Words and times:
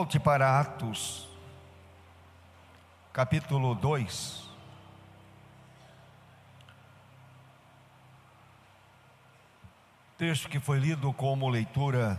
Volte 0.00 0.18
para 0.18 0.58
Atos, 0.58 1.28
capítulo 3.12 3.74
2. 3.74 4.48
Texto 10.16 10.48
que 10.48 10.58
foi 10.58 10.78
lido 10.78 11.12
como 11.12 11.50
leitura 11.50 12.18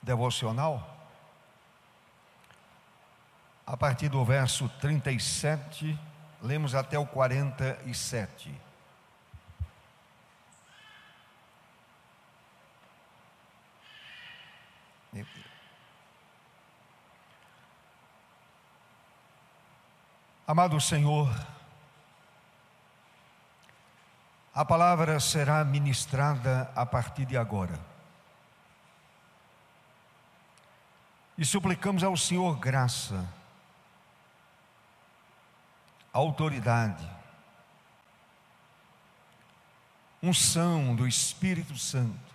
devocional. 0.00 0.96
A 3.66 3.76
partir 3.76 4.08
do 4.08 4.24
verso 4.24 4.68
37, 4.80 5.98
lemos 6.40 6.76
até 6.76 6.96
o 6.96 7.04
47. 7.04 8.54
Amado 20.50 20.80
Senhor, 20.80 21.32
a 24.52 24.64
palavra 24.64 25.20
será 25.20 25.64
ministrada 25.64 26.72
a 26.74 26.84
partir 26.84 27.24
de 27.24 27.36
agora. 27.36 27.78
E 31.38 31.44
suplicamos 31.44 32.02
ao 32.02 32.16
Senhor 32.16 32.58
graça, 32.58 33.24
autoridade, 36.12 37.08
unção 40.20 40.96
do 40.96 41.06
Espírito 41.06 41.78
Santo, 41.78 42.34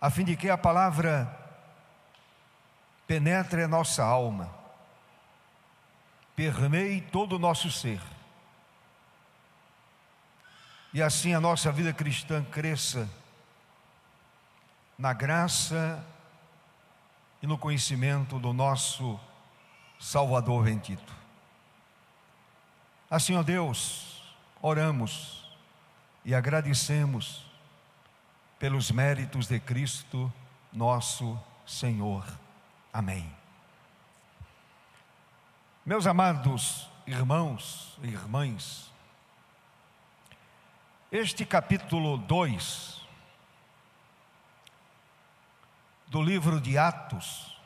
a 0.00 0.10
fim 0.10 0.24
de 0.24 0.34
que 0.34 0.50
a 0.50 0.58
palavra 0.58 1.32
penetre 3.06 3.62
a 3.62 3.68
nossa 3.68 4.02
alma, 4.02 4.63
permeie 6.34 7.00
todo 7.00 7.36
o 7.36 7.38
nosso 7.38 7.70
ser, 7.70 8.00
e 10.92 11.02
assim 11.02 11.34
a 11.34 11.40
nossa 11.40 11.72
vida 11.72 11.92
cristã 11.92 12.44
cresça 12.44 13.08
na 14.96 15.12
graça 15.12 16.04
e 17.42 17.46
no 17.46 17.58
conhecimento 17.58 18.38
do 18.38 18.52
nosso 18.52 19.18
Salvador 19.98 20.64
bendito. 20.64 21.12
Assim, 23.10 23.36
ó 23.36 23.42
Deus, 23.42 24.22
oramos 24.62 25.44
e 26.24 26.34
agradecemos 26.34 27.44
pelos 28.58 28.90
méritos 28.90 29.46
de 29.46 29.60
Cristo, 29.60 30.32
nosso 30.72 31.38
Senhor. 31.66 32.24
Amém. 32.92 33.43
Meus 35.86 36.06
amados 36.06 36.88
irmãos 37.06 37.98
e 38.02 38.06
irmãs, 38.06 38.90
este 41.12 41.44
capítulo 41.44 42.16
2 42.16 43.02
do 46.06 46.22
livro 46.22 46.58
de 46.58 46.78
Atos 46.78 47.60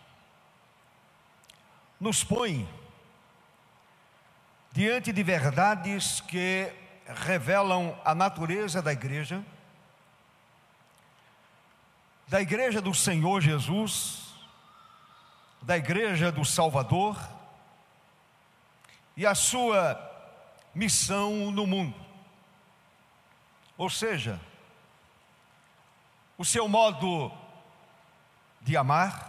nos 2.01 2.25
põe 2.25 2.69
diante 4.73 5.13
de 5.13 5.23
verdades 5.23 6.21
que 6.21 6.73
revelam 7.07 7.97
a 8.05 8.17
natureza 8.17 8.83
da 8.83 8.93
igreja 8.93 9.45
da 12.27 12.43
Igreja 12.43 12.83
do 12.83 12.93
Senhor 12.93 13.41
Jesus, 13.41 14.35
da 15.63 15.79
Igreja 15.79 16.31
do 16.31 16.45
Salvador 16.45 17.38
e 19.19 19.27
a 19.27 19.35
sua 19.35 20.01
missão 20.73 21.51
no 21.51 21.67
mundo. 21.67 21.99
Ou 23.77 23.91
seja, 23.91 24.41
o 26.39 26.45
seu 26.45 26.69
modo 26.69 27.33
de 28.61 28.77
amar 28.77 29.27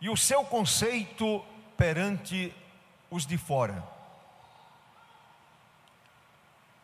e 0.00 0.08
o 0.08 0.16
seu 0.16 0.44
conceito 0.44 1.44
perante 1.76 2.54
os 3.10 3.26
de 3.26 3.36
fora. 3.36 3.82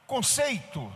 Conceito 0.04 0.92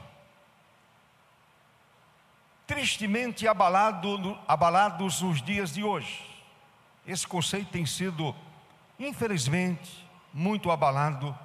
tristemente 2.67 3.47
abalado, 3.47 4.37
abalados 4.49 5.23
nos 5.23 5.41
dias 5.41 5.73
de 5.73 5.85
hoje. 5.85 6.29
Esse 7.07 7.25
conceito 7.25 7.71
tem 7.71 7.87
sido, 7.87 8.35
infelizmente, 9.07 10.09
muito 10.33 10.71
abalado 10.71 11.37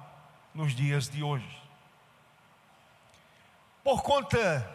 nos 0.54 0.74
dias 0.74 1.08
de 1.08 1.22
hoje. 1.22 1.62
Por 3.82 4.02
conta, 4.02 4.68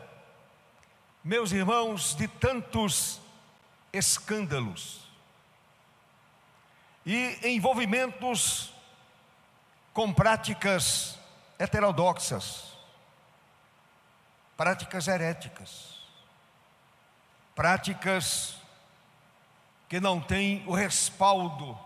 meus 1.24 1.52
irmãos, 1.52 2.16
de 2.16 2.28
tantos 2.28 3.22
escândalos 3.92 5.10
e 7.06 7.40
envolvimentos 7.44 8.74
com 9.94 10.12
práticas 10.12 11.20
heterodoxas, 11.60 12.74
práticas 14.58 15.08
heréticas 15.08 15.94
práticas 17.56 18.58
que 19.88 20.00
não 20.00 20.20
têm 20.20 20.64
o 20.68 20.74
respaldo 20.74 21.78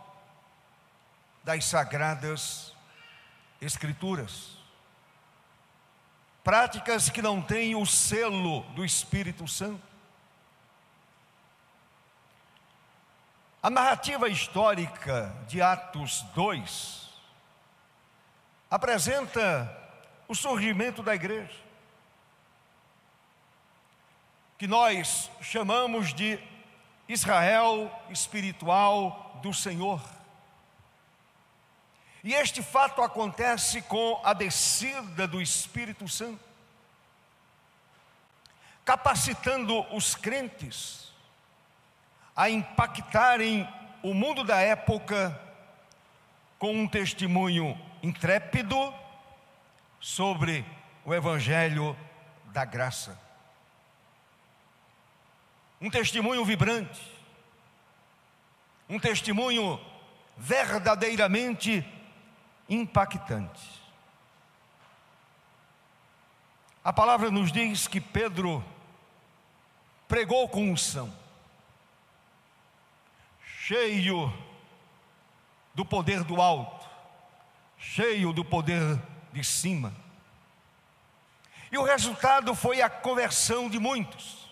das 1.48 1.64
sagradas 1.64 2.76
Escrituras, 3.62 4.58
práticas 6.44 7.10
que 7.10 7.22
não 7.22 7.42
têm 7.42 7.74
o 7.74 7.86
selo 7.86 8.64
do 8.76 8.84
Espírito 8.84 9.48
Santo. 9.48 9.82
A 13.64 13.70
narrativa 13.70 14.28
histórica 14.28 15.34
de 15.48 15.62
Atos 15.62 16.22
2 16.36 17.10
apresenta 18.70 19.74
o 20.28 20.36
surgimento 20.36 21.02
da 21.02 21.16
igreja 21.16 21.64
que 24.58 24.68
nós 24.68 25.32
chamamos 25.42 26.14
de 26.14 26.38
Israel 27.08 27.90
espiritual 28.10 29.40
do 29.42 29.54
Senhor. 29.54 30.17
E 32.28 32.34
este 32.34 32.62
fato 32.62 33.02
acontece 33.02 33.82
com 33.84 34.20
a 34.22 34.34
descida 34.34 35.26
do 35.26 35.42
Espírito 35.42 36.10
Santo, 36.10 36.44
capacitando 38.84 39.80
os 39.96 40.14
crentes 40.14 41.14
a 42.36 42.50
impactarem 42.50 43.66
o 44.04 44.14
mundo 44.14 44.44
da 44.44 44.60
época 44.60 45.42
com 46.60 46.74
um 46.74 46.86
testemunho 46.86 47.80
intrépido 48.04 48.94
sobre 49.98 50.66
o 51.06 51.14
Evangelho 51.14 51.98
da 52.48 52.66
graça. 52.66 53.18
Um 55.80 55.90
testemunho 55.90 56.44
vibrante, 56.44 57.00
um 58.90 59.00
testemunho 59.00 59.80
verdadeiramente 60.36 61.94
impactante. 62.70 63.82
A 66.84 66.94
palavra 66.94 67.30
nos 67.30 67.52
diz 67.52 67.88
que 67.88 68.00
Pedro 68.00 68.64
pregou 70.08 70.48
com 70.48 70.72
unção, 70.72 71.14
cheio 73.42 74.34
do 75.74 75.86
poder 75.86 76.24
do 76.24 76.42
alto, 76.42 76.88
cheio 77.78 78.32
do 78.32 78.44
poder 78.44 79.02
de 79.34 79.44
cima. 79.44 79.94
E 81.72 81.78
o 81.78 81.84
resultado 81.84 82.56
foi 82.56 82.82
a 82.82 82.90
conversão 82.90 83.70
de 83.70 83.78
muitos 83.78 84.48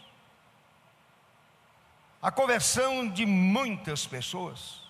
a 2.26 2.32
conversão 2.32 3.08
de 3.08 3.24
muitas 3.24 4.08
pessoas. 4.08 4.82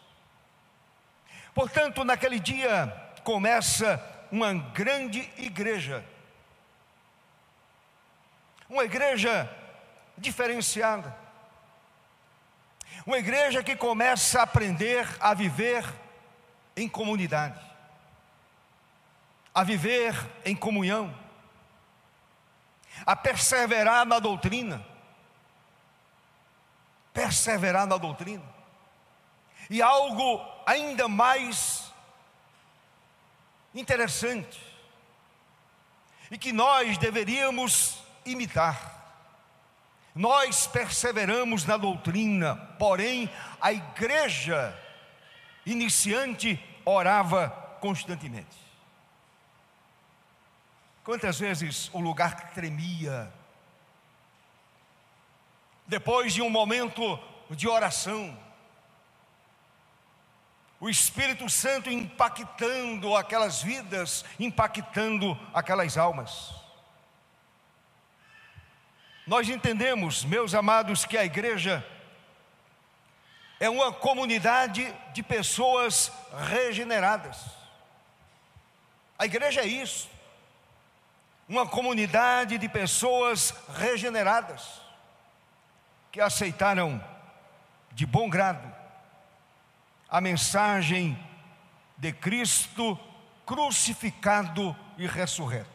Portanto, 1.54 2.06
naquele 2.06 2.40
dia 2.40 3.05
começa 3.26 4.00
uma 4.32 4.54
grande 4.54 5.20
igreja, 5.36 6.06
uma 8.70 8.84
igreja 8.84 9.50
diferenciada, 10.16 11.14
uma 13.04 13.18
igreja 13.18 13.64
que 13.64 13.76
começa 13.76 14.40
a 14.40 14.44
aprender 14.44 15.08
a 15.20 15.34
viver 15.34 15.84
em 16.78 16.88
comunidade, 16.88 17.60
a 19.54 19.64
viver 19.64 20.14
em 20.46 20.56
comunhão, 20.56 21.14
a 23.06 23.16
perseverar 23.16 24.06
na 24.06 24.20
doutrina. 24.20 24.86
Perseverar 27.12 27.88
na 27.88 27.98
doutrina. 27.98 28.44
E 29.70 29.82
algo 29.82 30.46
ainda 30.66 31.08
mais 31.08 31.85
interessante, 33.76 34.60
e 36.32 36.38
que 36.38 36.52
nós 36.52 36.98
deveríamos 36.98 38.02
imitar. 38.26 38.94
Nós 40.16 40.66
perseveramos 40.66 41.66
na 41.66 41.76
doutrina, 41.76 42.56
porém 42.80 43.30
a 43.60 43.74
igreja 43.74 44.74
iniciante 45.66 46.58
orava 46.86 47.50
constantemente. 47.82 48.66
Quantas 51.04 51.38
vezes 51.38 51.90
o 51.94 52.00
lugar 52.00 52.54
tremia, 52.54 53.32
depois 55.86 56.34
de 56.34 56.42
um 56.42 56.50
momento 56.50 57.20
de 57.52 57.68
oração, 57.68 58.36
o 60.86 60.90
Espírito 60.90 61.50
Santo 61.50 61.90
impactando 61.90 63.16
aquelas 63.16 63.60
vidas, 63.60 64.24
impactando 64.40 65.36
aquelas 65.52 65.98
almas. 65.98 66.54
Nós 69.26 69.50
entendemos, 69.50 70.24
meus 70.24 70.54
amados, 70.54 71.04
que 71.04 71.18
a 71.18 71.26
igreja 71.26 71.84
é 73.60 73.68
uma 73.68 73.92
comunidade 73.92 74.94
de 75.12 75.24
pessoas 75.24 76.12
regeneradas. 76.50 77.44
A 79.18 79.26
igreja 79.26 79.62
é 79.62 79.68
isso, 79.68 80.08
uma 81.50 81.68
comunidade 81.68 82.60
de 82.60 82.70
pessoas 82.70 83.56
regeneradas 83.76 84.80
que 86.12 86.22
aceitaram 86.22 87.04
de 87.92 88.06
bom 88.06 88.30
grado 88.30 88.75
a 90.10 90.22
mensagem 90.22 91.18
de 91.98 92.12
Cristo 92.12 93.00
crucificado 93.46 94.76
e 94.98 95.08
ressurreto. 95.08 95.70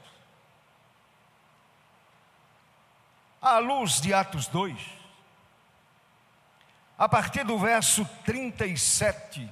À 3.40 3.58
luz 3.58 4.00
de 4.00 4.12
Atos 4.12 4.46
2, 4.48 4.78
a 6.98 7.08
partir 7.08 7.44
do 7.44 7.58
verso 7.58 8.04
37, 8.24 9.50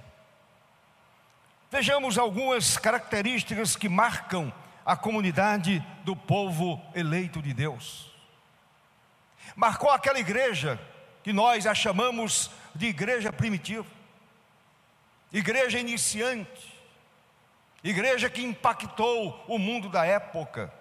vejamos 1.70 2.18
algumas 2.18 2.76
características 2.76 3.76
que 3.76 3.88
marcam 3.88 4.52
a 4.84 4.96
comunidade 4.96 5.80
do 6.04 6.14
povo 6.14 6.80
eleito 6.94 7.40
de 7.40 7.54
Deus 7.54 8.08
marcou 9.58 9.90
aquela 9.90 10.20
igreja 10.20 10.80
que 11.22 11.32
nós 11.32 11.66
a 11.66 11.74
chamamos 11.74 12.48
de 12.76 12.86
igreja 12.86 13.32
primitiva, 13.32 13.84
igreja 15.32 15.78
iniciante, 15.78 16.74
igreja 17.82 18.30
que 18.30 18.42
impactou 18.42 19.44
o 19.46 19.58
mundo 19.58 19.88
da 19.88 20.04
época. 20.04 20.72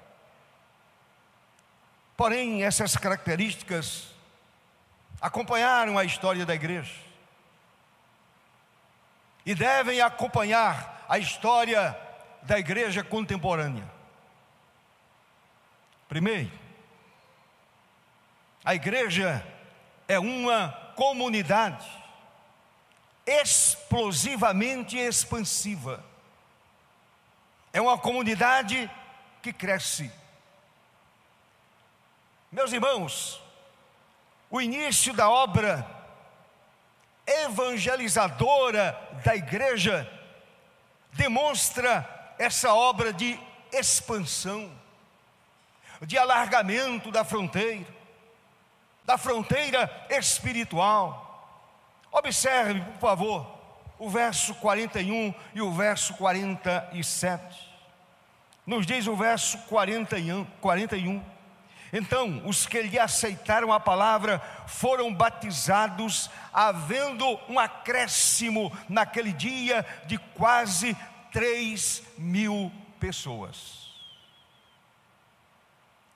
Porém, 2.16 2.64
essas 2.64 2.96
características 2.96 4.08
acompanharam 5.22 5.98
a 5.98 6.04
história 6.04 6.46
da 6.46 6.56
igreja 6.56 6.96
e 9.46 9.54
devem 9.54 10.02
acompanhar 10.02 11.06
a 11.08 11.18
história 11.18 11.98
da 12.44 12.58
igreja 12.58 13.04
contemporânea. 13.04 13.90
Primeiro, 16.10 16.52
a 18.64 18.74
igreja 18.76 19.46
é 20.08 20.20
uma 20.20 20.70
comunidade 20.96 21.88
explosivamente 23.28 24.98
expansiva. 24.98 26.04
É 27.74 27.80
uma 27.82 27.98
comunidade 27.98 28.90
que 29.42 29.52
cresce. 29.52 30.10
Meus 32.50 32.72
irmãos, 32.72 33.40
o 34.50 34.62
início 34.62 35.14
da 35.14 35.30
obra 35.30 35.86
evangelizadora 37.28 38.98
da 39.24 39.36
igreja 39.36 40.10
demonstra 41.12 42.34
essa 42.40 42.74
obra 42.74 43.12
de 43.12 43.38
expansão, 43.72 44.72
de 46.02 46.18
alargamento 46.18 47.12
da 47.12 47.26
fronteira 47.26 47.98
da 49.08 49.18
fronteira 49.18 49.90
espiritual. 50.10 51.27
Observe, 52.12 52.82
por 52.82 53.00
favor, 53.00 53.58
o 54.00 54.10
verso 54.10 54.54
41 54.56 55.34
e 55.54 55.62
o 55.62 55.72
verso 55.72 56.14
47. 56.16 57.68
Nos 58.66 58.86
diz 58.86 59.08
o 59.08 59.16
verso 59.16 59.58
41, 59.70 60.46
41. 60.60 61.24
Então, 61.92 62.42
os 62.46 62.66
que 62.66 62.82
lhe 62.82 63.00
aceitaram 63.00 63.72
a 63.72 63.80
palavra 63.80 64.40
foram 64.68 65.14
batizados, 65.14 66.30
havendo 66.54 67.40
um 67.48 67.58
acréscimo 67.58 68.72
naquele 68.90 69.32
dia 69.32 69.86
de 70.06 70.18
quase 70.18 70.96
3 71.32 72.04
mil 72.18 72.72
pessoas. 73.00 73.88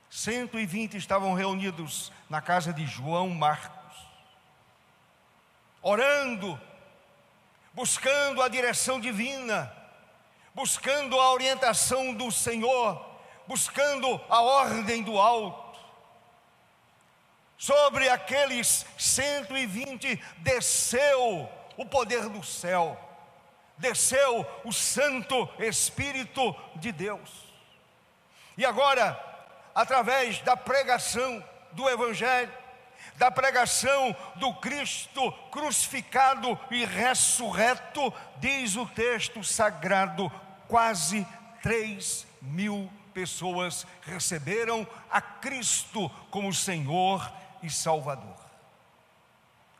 120 0.09 0.97
estavam 0.97 1.33
reunidos 1.33 2.11
na 2.29 2.41
casa 2.41 2.73
de 2.73 2.85
João 2.85 3.29
Marcos, 3.29 3.80
orando, 5.81 6.59
buscando 7.73 8.41
a 8.41 8.47
direção 8.47 8.99
divina, 8.99 9.71
buscando 10.53 11.19
a 11.19 11.31
orientação 11.31 12.13
do 12.13 12.31
Senhor, 12.31 13.03
buscando 13.47 14.19
a 14.29 14.41
ordem 14.41 15.03
do 15.03 15.17
alto. 15.17 15.79
Sobre 17.57 18.09
aqueles 18.09 18.85
120 18.97 20.15
desceu 20.37 21.49
o 21.77 21.85
poder 21.85 22.27
do 22.27 22.43
céu, 22.43 22.99
desceu 23.77 24.45
o 24.63 24.73
Santo 24.73 25.47
Espírito 25.59 26.55
de 26.75 26.91
Deus. 26.91 27.29
E 28.57 28.65
agora, 28.65 29.19
através 29.73 30.39
da 30.41 30.57
pregação 30.57 31.43
do 31.71 31.89
Evangelho, 31.89 32.60
da 33.21 33.29
pregação 33.29 34.15
do 34.37 34.51
Cristo 34.55 35.31
crucificado 35.51 36.59
e 36.71 36.83
ressurreto, 36.83 38.11
diz 38.37 38.75
o 38.75 38.87
texto 38.87 39.43
sagrado, 39.43 40.27
quase 40.67 41.27
três 41.61 42.25
mil 42.41 42.91
pessoas 43.13 43.85
receberam 44.01 44.87
a 45.07 45.21
Cristo 45.21 46.09
como 46.31 46.51
Senhor 46.51 47.31
e 47.61 47.69
Salvador. 47.69 48.41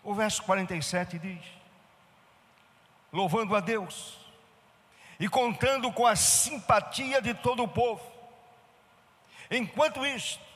O 0.04 0.14
verso 0.14 0.44
47 0.44 1.18
diz: 1.18 1.44
louvando 3.12 3.56
a 3.56 3.60
Deus 3.60 4.20
e 5.20 5.28
contando 5.28 5.92
com 5.92 6.06
a 6.06 6.16
simpatia 6.16 7.20
de 7.20 7.34
todo 7.34 7.64
o 7.64 7.68
povo, 7.68 8.12
Enquanto 9.50 10.06
isto, 10.06 10.51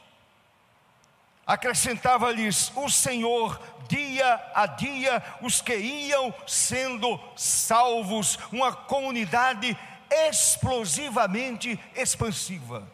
acrescentava-lhes 1.45 2.71
o 2.75 2.89
Senhor 2.89 3.59
dia 3.87 4.51
a 4.53 4.65
dia 4.65 5.23
os 5.41 5.61
que 5.61 5.75
iam 5.75 6.33
sendo 6.47 7.19
salvos, 7.35 8.37
uma 8.51 8.73
comunidade 8.73 9.77
explosivamente 10.09 11.79
expansiva. 11.95 12.87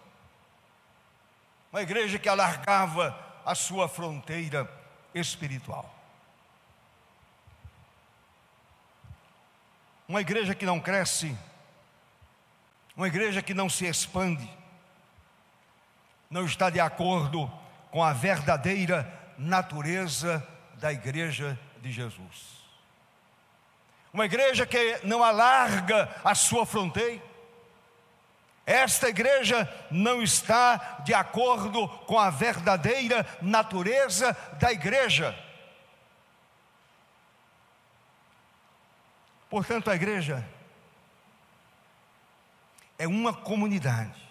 Uma 1.72 1.81
igreja 1.81 2.20
que 2.20 2.27
alargava 2.27 3.17
a 3.46 3.55
sua 3.55 3.88
fronteira 3.88 4.70
espiritual. 5.13 5.89
Uma 10.08 10.20
igreja 10.20 10.53
que 10.53 10.65
não 10.65 10.79
cresce, 10.79 11.38
uma 12.98 13.08
igreja 13.08 13.41
que 13.41 13.53
não 13.53 13.70
se 13.70 13.86
expande, 13.86 14.50
não 16.29 16.46
está 16.46 16.70
de 16.70 16.81
acordo 16.81 17.61
com 17.92 18.02
a 18.02 18.14
verdadeira 18.14 19.12
natureza 19.38 20.48
da 20.76 20.92
igreja 20.92 21.60
de 21.82 21.92
Jesus. 21.92 22.62
Uma 24.14 24.26
igreja 24.26 24.66
que 24.66 25.00
não 25.04 25.24
alarga 25.24 26.10
a 26.24 26.34
sua 26.34 26.66
fronteira. 26.66 27.22
Esta 28.66 29.10
igreja 29.10 29.70
não 29.90 30.22
está 30.22 31.00
de 31.04 31.14
acordo 31.14 31.88
com 32.06 32.18
a 32.18 32.30
verdadeira 32.30 33.26
natureza 33.42 34.34
da 34.60 34.72
igreja. 34.72 35.38
Portanto, 39.50 39.90
a 39.92 39.96
igreja 39.96 40.48
é 42.98 43.08
uma 43.08 43.34
comunidade, 43.34 44.22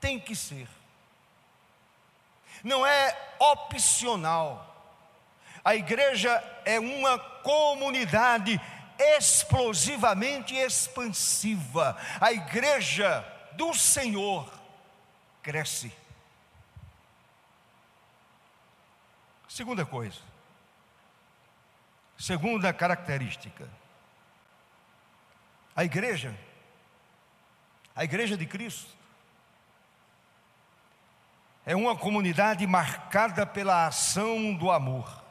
tem 0.00 0.20
que 0.20 0.36
ser 0.36 0.68
não 2.62 2.86
é 2.86 3.16
opcional, 3.38 4.64
A 5.64 5.74
igreja 5.74 6.30
é 6.64 6.80
uma 6.80 7.18
comunidade 7.18 8.58
explosivamente 8.98 10.54
expansiva. 10.54 11.96
A 12.20 12.32
igreja 12.32 13.22
do 13.52 13.74
Senhor 13.74 14.50
cresce. 15.42 15.92
Segunda 19.48 19.84
coisa, 19.84 20.20
segunda 22.18 22.72
característica, 22.72 23.68
a 25.74 25.84
igreja, 25.84 26.34
a 27.94 28.04
igreja 28.04 28.36
de 28.36 28.46
Cristo, 28.46 28.97
é 31.68 31.76
uma 31.76 31.94
comunidade 31.94 32.66
marcada 32.66 33.44
pela 33.44 33.86
ação 33.86 34.54
do 34.54 34.70
amor. 34.70 35.22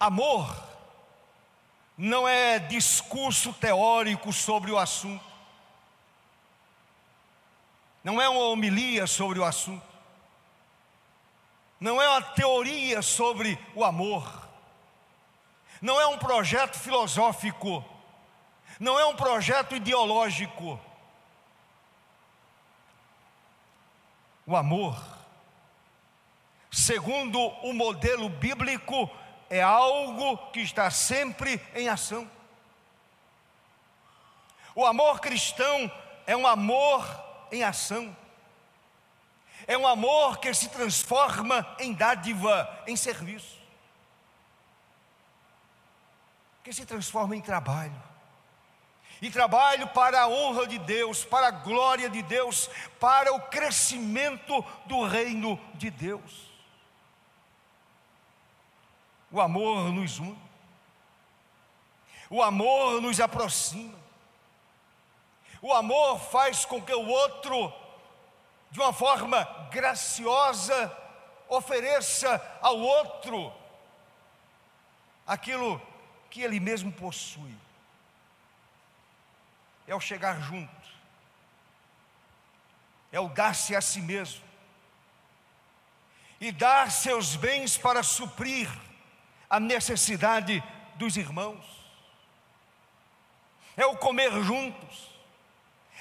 Amor 0.00 0.66
não 1.94 2.26
é 2.26 2.58
discurso 2.58 3.52
teórico 3.52 4.32
sobre 4.32 4.70
o 4.70 4.78
assunto, 4.78 5.22
não 8.02 8.18
é 8.18 8.26
uma 8.30 8.44
homilia 8.44 9.06
sobre 9.06 9.38
o 9.38 9.44
assunto, 9.44 9.84
não 11.78 12.00
é 12.00 12.08
uma 12.08 12.22
teoria 12.22 13.02
sobre 13.02 13.58
o 13.74 13.84
amor, 13.84 14.48
não 15.82 16.00
é 16.00 16.06
um 16.06 16.16
projeto 16.16 16.78
filosófico, 16.78 17.84
não 18.80 18.98
é 18.98 19.04
um 19.04 19.14
projeto 19.14 19.76
ideológico. 19.76 20.87
O 24.48 24.56
amor, 24.56 24.98
segundo 26.70 27.38
o 27.38 27.74
modelo 27.74 28.30
bíblico, 28.30 29.10
é 29.50 29.60
algo 29.60 30.38
que 30.52 30.60
está 30.60 30.90
sempre 30.90 31.62
em 31.74 31.86
ação. 31.86 32.26
O 34.74 34.86
amor 34.86 35.20
cristão 35.20 35.92
é 36.26 36.34
um 36.34 36.46
amor 36.46 37.06
em 37.52 37.62
ação. 37.62 38.16
É 39.66 39.76
um 39.76 39.86
amor 39.86 40.38
que 40.38 40.54
se 40.54 40.70
transforma 40.70 41.76
em 41.78 41.92
dádiva, 41.92 42.82
em 42.86 42.96
serviço. 42.96 43.58
Que 46.64 46.72
se 46.72 46.86
transforma 46.86 47.36
em 47.36 47.42
trabalho. 47.42 48.07
E 49.20 49.30
trabalho 49.30 49.88
para 49.88 50.22
a 50.22 50.28
honra 50.28 50.66
de 50.66 50.78
Deus, 50.78 51.24
para 51.24 51.48
a 51.48 51.50
glória 51.50 52.08
de 52.08 52.22
Deus, 52.22 52.70
para 53.00 53.32
o 53.32 53.40
crescimento 53.42 54.64
do 54.86 55.04
reino 55.04 55.58
de 55.74 55.90
Deus. 55.90 56.48
O 59.30 59.40
amor 59.40 59.92
nos 59.92 60.18
une. 60.18 60.38
O 62.30 62.42
amor 62.42 63.00
nos 63.00 63.20
aproxima. 63.20 63.98
O 65.60 65.72
amor 65.72 66.20
faz 66.20 66.64
com 66.64 66.80
que 66.80 66.92
o 66.92 67.08
outro, 67.08 67.72
de 68.70 68.78
uma 68.78 68.92
forma 68.92 69.42
graciosa, 69.70 70.96
ofereça 71.48 72.40
ao 72.60 72.78
outro 72.78 73.52
aquilo 75.26 75.80
que 76.30 76.42
ele 76.42 76.60
mesmo 76.60 76.92
possui. 76.92 77.54
É 79.88 79.94
o 79.94 80.00
chegar 80.00 80.38
junto, 80.42 80.70
é 83.10 83.18
o 83.18 83.28
dar-se 83.28 83.74
a 83.74 83.80
si 83.80 84.02
mesmo, 84.02 84.44
e 86.38 86.52
dar 86.52 86.90
seus 86.90 87.34
bens 87.34 87.78
para 87.78 88.02
suprir 88.02 88.70
a 89.48 89.58
necessidade 89.58 90.62
dos 90.96 91.16
irmãos, 91.16 91.64
é 93.78 93.86
o 93.86 93.96
comer 93.96 94.30
juntos, 94.42 95.08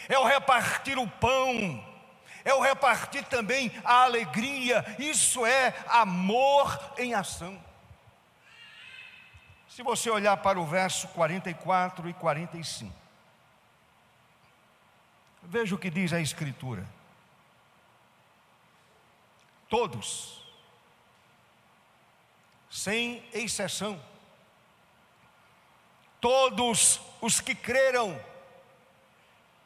é 0.09 0.19
o 0.19 0.25
repartir 0.25 0.99
o 0.99 1.07
pão, 1.07 1.81
é 2.43 2.53
o 2.53 2.61
repartir 2.61 3.23
também 3.23 3.71
a 3.85 4.03
alegria, 4.03 4.85
isso 4.99 5.45
é 5.45 5.73
amor 5.87 6.77
em 6.97 7.13
ação. 7.13 7.57
Se 9.69 9.81
você 9.81 10.09
olhar 10.09 10.35
para 10.35 10.59
o 10.59 10.65
verso 10.65 11.07
44 11.09 12.09
e 12.09 12.13
45, 12.13 13.06
veja 15.47 15.73
o 15.75 15.77
que 15.77 15.89
diz 15.89 16.11
a 16.13 16.19
Escritura. 16.19 16.85
Todos, 19.69 20.43
sem 22.69 23.23
exceção. 23.33 23.99
Todos 26.19 26.99
os 27.21 27.39
que 27.39 27.53
creram, 27.53 28.19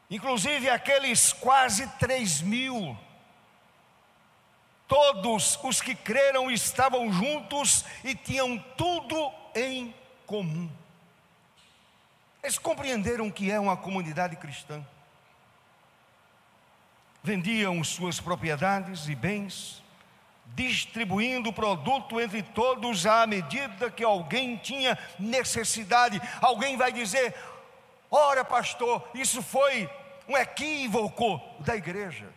inclusive 0.09 0.69
aqueles 0.69 1.33
quase 1.33 1.87
três 1.97 2.41
mil, 2.41 2.97
todos 4.87 5.57
os 5.63 5.81
que 5.81 5.95
creram 5.95 6.51
estavam 6.51 7.11
juntos 7.11 7.85
e 8.03 8.13
tinham 8.13 8.57
tudo 8.75 9.31
em 9.55 9.95
comum. 10.25 10.69
Eles 12.43 12.57
compreenderam 12.57 13.31
que 13.31 13.49
é 13.51 13.59
uma 13.59 13.77
comunidade 13.77 14.35
cristã. 14.35 14.85
Vendiam 17.23 17.83
suas 17.83 18.19
propriedades 18.19 19.07
e 19.07 19.15
bens, 19.15 19.81
distribuindo 20.55 21.49
o 21.49 21.53
produto 21.53 22.19
entre 22.19 22.41
todos 22.41 23.05
à 23.05 23.27
medida 23.27 23.91
que 23.91 24.03
alguém 24.03 24.57
tinha 24.57 24.97
necessidade. 25.19 26.21
Alguém 26.41 26.77
vai 26.77 26.91
dizer: 26.91 27.35
ora, 28.09 28.43
pastor, 28.43 29.07
isso 29.13 29.41
foi 29.41 29.89
um 30.27 30.37
equívoco 30.37 31.39
da 31.59 31.75
igreja. 31.75 32.27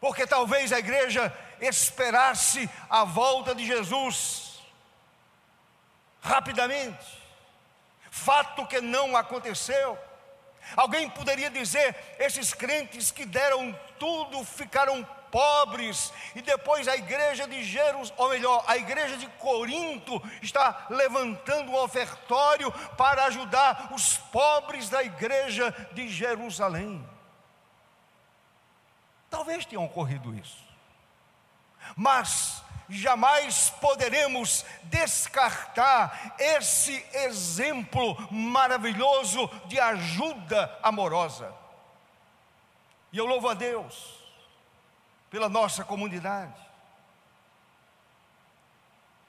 Porque 0.00 0.26
talvez 0.26 0.72
a 0.72 0.78
igreja 0.78 1.36
esperasse 1.60 2.70
a 2.88 3.04
volta 3.04 3.54
de 3.54 3.66
Jesus 3.66 4.62
rapidamente, 6.20 7.22
fato 8.10 8.66
que 8.66 8.80
não 8.80 9.16
aconteceu. 9.16 9.98
Alguém 10.76 11.08
poderia 11.10 11.50
dizer: 11.50 11.94
esses 12.18 12.52
crentes 12.54 13.10
que 13.10 13.24
deram 13.24 13.78
tudo 13.98 14.44
ficaram 14.44 15.04
pobres, 15.30 16.12
e 16.34 16.42
depois 16.42 16.88
a 16.88 16.96
igreja 16.96 17.46
de 17.46 17.62
Jerusalém, 17.62 18.14
ou 18.16 18.30
melhor, 18.30 18.64
a 18.66 18.76
igreja 18.76 19.16
de 19.16 19.26
Corinto 19.26 20.22
está 20.42 20.86
levantando 20.90 21.70
um 21.70 21.76
ofertório 21.76 22.72
para 22.96 23.24
ajudar 23.24 23.90
os 23.92 24.16
pobres 24.16 24.88
da 24.88 25.02
igreja 25.02 25.70
de 25.92 26.08
Jerusalém. 26.08 27.06
Talvez 29.30 29.66
tenha 29.66 29.80
ocorrido 29.80 30.34
isso, 30.34 30.64
mas 31.94 32.62
jamais 32.88 33.70
poderemos 33.80 34.64
descartar 34.84 36.34
esse 36.38 37.04
exemplo 37.12 38.16
maravilhoso 38.30 39.48
de 39.66 39.78
ajuda 39.78 40.78
amorosa. 40.82 41.54
E 43.12 43.18
eu 43.18 43.26
louvo 43.26 43.48
a 43.48 43.54
Deus 43.54 44.18
pela 45.30 45.48
nossa 45.48 45.84
comunidade. 45.84 46.54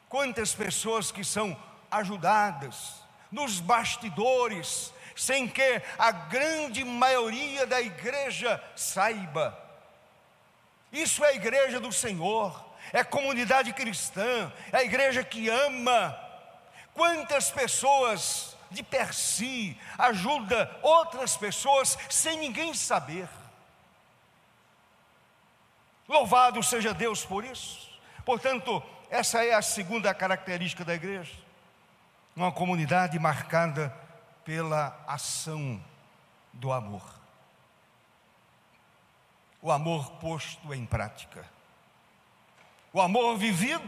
Quantas 0.07 0.53
pessoas 0.53 1.11
que 1.11 1.23
são 1.23 1.55
ajudadas 1.91 3.03
nos 3.31 3.59
bastidores, 3.59 4.93
sem 5.15 5.47
que 5.47 5.81
a 5.97 6.11
grande 6.11 6.83
maioria 6.83 7.67
da 7.67 7.81
igreja 7.81 8.61
saiba. 8.75 9.57
Isso 10.91 11.23
é 11.23 11.29
a 11.29 11.35
igreja 11.35 11.79
do 11.79 11.91
Senhor, 11.91 12.65
é 12.93 13.03
comunidade 13.03 13.73
cristã, 13.73 14.51
é 14.71 14.77
a 14.77 14.83
igreja 14.83 15.23
que 15.23 15.49
ama. 15.49 16.17
Quantas 16.93 17.49
pessoas 17.49 18.57
de 18.69 18.83
per 18.83 19.13
si 19.13 19.77
ajuda 19.97 20.69
outras 20.81 21.35
pessoas 21.35 21.97
sem 22.09 22.37
ninguém 22.37 22.73
saber. 22.73 23.27
Louvado 26.07 26.61
seja 26.63 26.93
Deus 26.93 27.25
por 27.25 27.43
isso. 27.43 27.89
Portanto, 28.25 28.81
essa 29.09 29.43
é 29.43 29.53
a 29.53 29.61
segunda 29.61 30.13
característica 30.13 30.85
da 30.85 30.93
igreja. 30.93 31.33
Uma 32.35 32.51
comunidade 32.51 33.17
marcada 33.17 33.93
pela 34.45 34.97
ação 35.07 35.83
do 36.53 36.71
amor. 36.71 37.03
O 39.61 39.71
amor 39.71 40.11
posto 40.13 40.73
em 40.73 40.85
prática. 40.85 41.45
O 42.91 42.99
amor 42.99 43.37
vivido, 43.37 43.87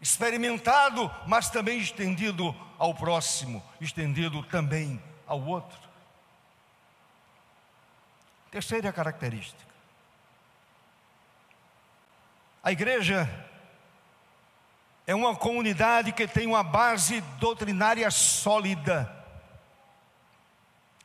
experimentado, 0.00 1.10
mas 1.26 1.50
também 1.50 1.78
estendido 1.78 2.54
ao 2.78 2.94
próximo, 2.94 3.62
estendido 3.80 4.42
também 4.44 5.02
ao 5.26 5.40
outro. 5.42 5.78
Terceira 8.50 8.92
característica 8.92 9.74
A 12.64 12.72
igreja 12.72 13.28
é 15.06 15.14
uma 15.14 15.36
comunidade 15.36 16.12
que 16.12 16.26
tem 16.26 16.46
uma 16.46 16.62
base 16.62 17.20
doutrinária 17.38 18.10
sólida, 18.10 19.14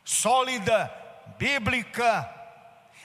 sólida, 0.06 0.90
bíblica, 1.38 2.34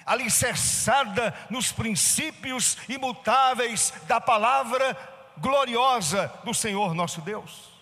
alicerçada 0.04 1.34
nos 1.50 1.73
princípios 1.73 2.76
imutáveis 2.88 3.92
da 4.06 4.20
palavra 4.20 4.96
gloriosa 5.38 6.32
do 6.44 6.54
Senhor 6.54 6.94
nosso 6.94 7.20
Deus. 7.20 7.73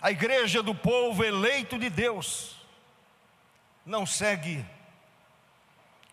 A 0.00 0.10
igreja 0.10 0.62
do 0.62 0.74
povo 0.74 1.22
eleito 1.22 1.78
de 1.78 1.88
Deus 1.88 2.56
não 3.86 4.04
segue 4.04 4.64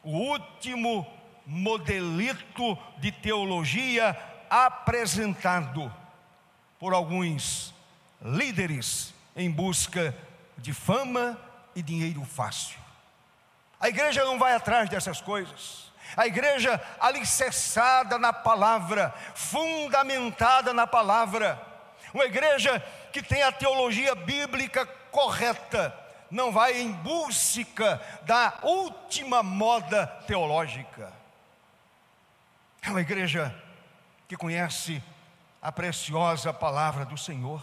o 0.04 0.12
último 0.12 1.06
modelito 1.46 2.78
de 2.98 3.12
teologia 3.12 4.18
apresentado 4.50 5.94
por 6.80 6.94
alguns 6.94 7.74
líderes 8.22 9.14
em 9.36 9.50
busca 9.50 10.16
de 10.58 10.74
fama 10.74 11.40
e 11.76 11.82
dinheiro 11.82 12.24
fácil. 12.24 12.89
A 13.80 13.88
igreja 13.88 14.26
não 14.26 14.38
vai 14.38 14.54
atrás 14.54 14.90
dessas 14.90 15.22
coisas. 15.22 15.90
A 16.18 16.28
igreja 16.28 16.82
alicerçada 17.00 18.18
na 18.18 18.34
palavra, 18.34 19.14
fundamentada 19.36 20.74
na 20.74 20.88
palavra, 20.88 21.62
uma 22.14 22.26
igreja 22.26 22.80
que 23.14 23.22
tem 23.22 23.44
a 23.44 23.52
teologia 23.52 24.16
bíblica 24.16 24.86
correta, 25.12 25.96
não 26.30 26.52
vai 26.52 26.80
em 26.80 26.92
busca 26.92 28.02
da 28.24 28.60
última 28.64 29.42
moda 29.42 30.08
teológica. 30.28 31.14
É 32.82 32.90
uma 32.90 33.02
igreja 33.02 33.54
que 34.28 34.38
conhece 34.38 35.04
a 35.62 35.72
preciosa 35.72 36.54
palavra 36.54 37.06
do 37.06 37.18
Senhor. 37.18 37.62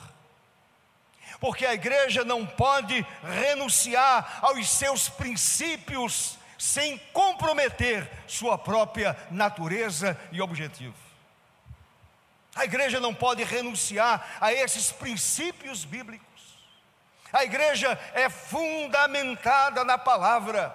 Porque 1.40 1.66
a 1.66 1.74
igreja 1.74 2.24
não 2.24 2.46
pode 2.46 3.04
renunciar 3.22 4.38
aos 4.42 4.68
seus 4.70 5.08
princípios 5.08 6.38
sem 6.58 6.98
comprometer 7.12 8.10
sua 8.26 8.56
própria 8.56 9.16
natureza 9.30 10.18
e 10.32 10.40
objetivo. 10.40 10.94
A 12.54 12.64
igreja 12.64 12.98
não 12.98 13.14
pode 13.14 13.44
renunciar 13.44 14.26
a 14.40 14.52
esses 14.52 14.90
princípios 14.90 15.84
bíblicos. 15.84 16.26
A 17.30 17.44
igreja 17.44 17.98
é 18.14 18.30
fundamentada 18.30 19.84
na 19.84 19.98
palavra. 19.98 20.74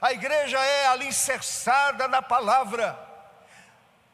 A 0.00 0.12
igreja 0.12 0.58
é 0.58 0.88
alicerçada 0.88 2.08
na 2.08 2.20
palavra. 2.20 2.98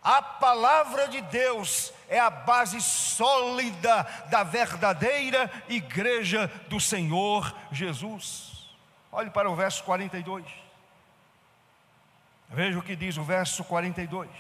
A 0.02 0.22
palavra 0.22 1.08
de 1.08 1.20
Deus 1.22 1.92
é 2.08 2.18
a 2.18 2.30
base 2.30 2.80
sólida 2.80 4.04
da 4.30 4.42
verdadeira 4.44 5.50
igreja 5.68 6.46
do 6.68 6.78
Senhor 6.78 7.54
Jesus. 7.72 8.68
Olhe 9.10 9.30
para 9.30 9.50
o 9.50 9.56
verso 9.56 9.82
42. 9.84 10.44
Veja 12.48 12.78
o 12.78 12.82
que 12.82 12.94
diz 12.94 13.16
o 13.16 13.24
verso 13.24 13.64
42. 13.64 14.30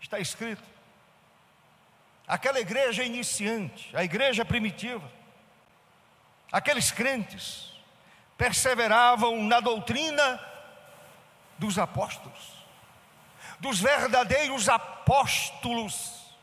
Está 0.00 0.18
escrito: 0.18 0.64
aquela 2.26 2.60
igreja 2.60 3.04
iniciante, 3.04 3.94
a 3.94 4.02
igreja 4.02 4.44
primitiva, 4.44 5.08
aqueles 6.50 6.90
crentes 6.90 7.70
perseveravam 8.38 9.42
na 9.42 9.60
doutrina 9.60 10.40
dos 11.58 11.78
apóstolos 11.78 12.59
dos 13.60 13.78
verdadeiros 13.78 14.68
apóstolos, 14.68 16.34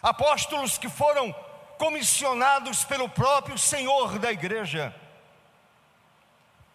apóstolos 0.00 0.78
que 0.78 0.88
foram 0.88 1.34
comissionados 1.76 2.84
pelo 2.84 3.08
próprio 3.08 3.58
Senhor 3.58 4.18
da 4.18 4.32
igreja, 4.32 4.94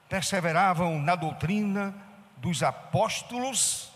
perseveravam 0.10 1.00
na 1.00 1.16
doutrina 1.16 1.96
dos 2.38 2.62
apóstolos 2.62 3.92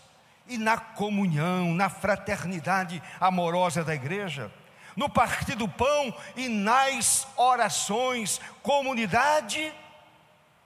e 0.46 0.56
na 0.56 0.78
comunhão, 0.78 1.74
na 1.74 1.90
fraternidade 1.90 3.02
amorosa 3.20 3.84
da 3.84 3.94
igreja, 3.94 4.50
no 4.96 5.08
partir 5.08 5.54
do 5.54 5.68
pão 5.68 6.12
e 6.34 6.48
nas 6.48 7.28
orações, 7.36 8.40
comunidade 8.62 9.72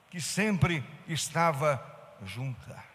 que 0.08 0.20
sempre 0.20 0.84
estava 1.08 1.84
junta. 2.24 2.91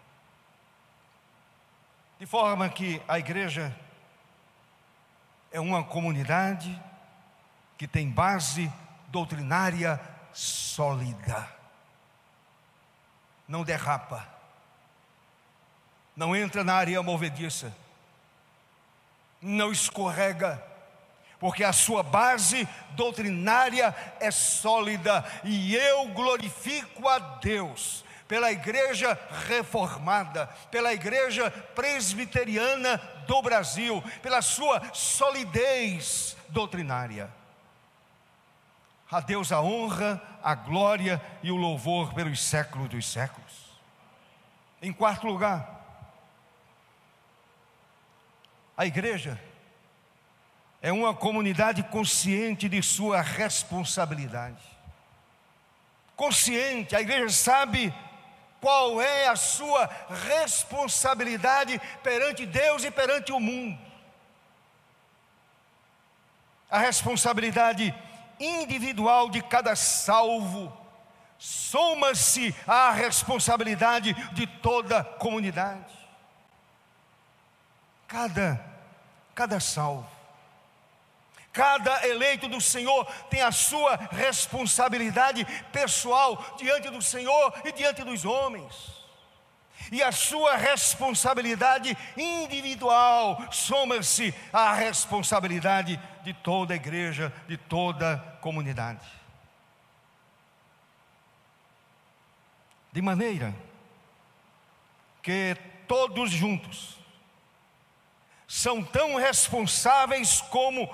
De 2.20 2.26
forma 2.26 2.68
que 2.68 3.00
a 3.08 3.20
igreja 3.20 3.76
é 5.52 5.60
uma 5.60 5.84
comunidade 5.84 6.82
que 7.78 7.88
tem 7.88 8.10
base 8.10 8.72
doutrinária 9.10 10.02
sólida. 10.34 11.48
Não 13.48 13.64
derrapa. 13.64 14.28
Não 16.16 16.36
entra 16.36 16.64
na 16.64 16.74
areia 16.74 17.04
movediça. 17.04 17.72
Não 19.40 19.72
escorrega. 19.72 20.64
Porque 21.40 21.64
a 21.64 21.72
sua 21.72 22.02
base 22.02 22.68
doutrinária 22.96 23.96
é 24.20 24.32
sólida 24.32 25.24
e 25.44 25.76
eu 25.76 26.08
glorifico 26.08 27.08
a 27.08 27.20
Deus 27.20 28.04
pela 28.28 28.52
igreja 28.52 29.18
reformada, 29.48 30.48
pela 30.70 30.94
igreja 30.94 31.50
presbiteriana 31.50 32.98
do 33.26 33.42
Brasil, 33.42 34.04
pela 34.22 34.42
sua 34.42 34.94
solidez 34.94 36.36
doutrinária. 36.50 37.32
A 39.10 39.22
Deus 39.22 39.52
a 39.52 39.62
honra, 39.62 40.22
a 40.44 40.54
glória 40.54 41.22
e 41.42 41.52
o 41.52 41.56
louvor 41.56 42.13
pelos 42.13 42.44
séculos 42.44 42.90
dos 42.90 43.10
séculos. 43.10 43.68
Em 44.82 44.92
quarto 44.92 45.26
lugar, 45.26 45.76
a 48.76 48.86
igreja 48.86 49.42
é 50.82 50.92
uma 50.92 51.13
comunidade 51.13 51.82
consciente 51.84 52.70
de 52.70 52.84
sua 52.84 53.22
responsabilidade. 53.22 54.62
Consciente, 56.16 56.96
a 56.96 57.02
igreja 57.02 57.30
sabe 57.30 57.94
qual 58.62 59.02
é 59.02 59.28
a 59.28 59.36
sua 59.36 59.89
responsabilidade 60.28 61.80
perante 62.04 62.46
Deus 62.46 62.84
e 62.84 62.91
perante 62.91 63.32
o 63.32 63.39
mundo. 63.39 63.78
A 66.70 66.80
responsabilidade 66.80 67.93
individual 68.39 69.30
de 69.30 69.41
cada 69.41 69.76
salvo 69.76 70.76
soma-se 71.38 72.54
à 72.67 72.91
responsabilidade 72.91 74.13
de 74.34 74.48
toda 74.48 75.00
a 75.00 75.04
comunidade. 75.04 75.96
Cada 78.08 78.60
cada 79.38 79.60
salvo 79.60 80.17
Cada 81.58 82.08
eleito 82.08 82.48
do 82.48 82.62
Senhor 82.62 83.04
tem 83.32 83.41
a 83.41 83.52
sua 83.52 83.96
responsabilidade 84.12 85.43
pessoal 85.72 86.56
diante 86.56 86.88
do 86.91 87.02
Senhor 87.02 87.52
e 87.65 87.72
diante 87.72 88.04
dos 88.04 88.26
homens. 88.26 88.72
E 89.91 90.04
a 90.04 90.12
sua 90.12 90.56
responsabilidade 90.56 91.98
individual 92.15 93.43
soma-se 93.52 94.36
à 94.54 94.72
responsabilidade 94.72 96.00
de 96.24 96.32
toda 96.32 96.74
a 96.74 96.76
igreja, 96.76 97.34
de 97.48 97.58
toda 97.58 98.13
a 98.13 98.17
comunidade. 98.38 99.08
De 102.93 103.02
maneira 103.02 103.52
que 105.24 105.58
todos 105.88 106.30
juntos 106.30 107.00
são 108.48 108.84
tão 108.84 109.15
responsáveis 109.15 110.39
como 110.39 110.88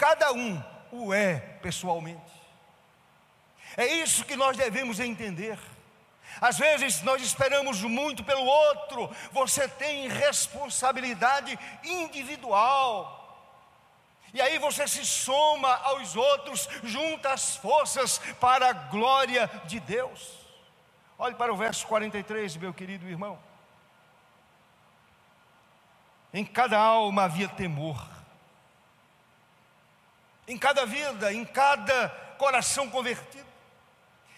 cada 0.00 0.32
um 0.32 0.64
o 0.90 1.12
é 1.12 1.38
pessoalmente. 1.60 2.32
É 3.76 3.86
isso 3.86 4.24
que 4.24 4.34
nós 4.34 4.56
devemos 4.56 4.98
entender. 4.98 5.58
Às 6.40 6.56
vezes 6.56 7.02
nós 7.02 7.20
esperamos 7.20 7.82
muito 7.82 8.24
pelo 8.24 8.42
outro, 8.42 9.14
você 9.30 9.68
tem 9.68 10.08
responsabilidade 10.08 11.58
individual. 11.84 13.18
E 14.32 14.40
aí 14.40 14.58
você 14.58 14.88
se 14.88 15.04
soma 15.04 15.74
aos 15.82 16.16
outros, 16.16 16.66
junta 16.82 17.34
as 17.34 17.56
forças 17.56 18.18
para 18.40 18.70
a 18.70 18.72
glória 18.72 19.50
de 19.66 19.78
Deus. 19.80 20.38
Olhe 21.18 21.34
para 21.34 21.52
o 21.52 21.56
verso 21.56 21.86
43, 21.86 22.56
meu 22.56 22.72
querido 22.72 23.06
irmão. 23.06 23.38
Em 26.32 26.44
cada 26.44 26.78
alma 26.78 27.24
havia 27.24 27.48
temor 27.48 28.19
em 30.50 30.58
cada 30.58 30.84
vida, 30.84 31.32
em 31.32 31.44
cada 31.44 32.08
coração 32.36 32.90
convertido. 32.90 33.46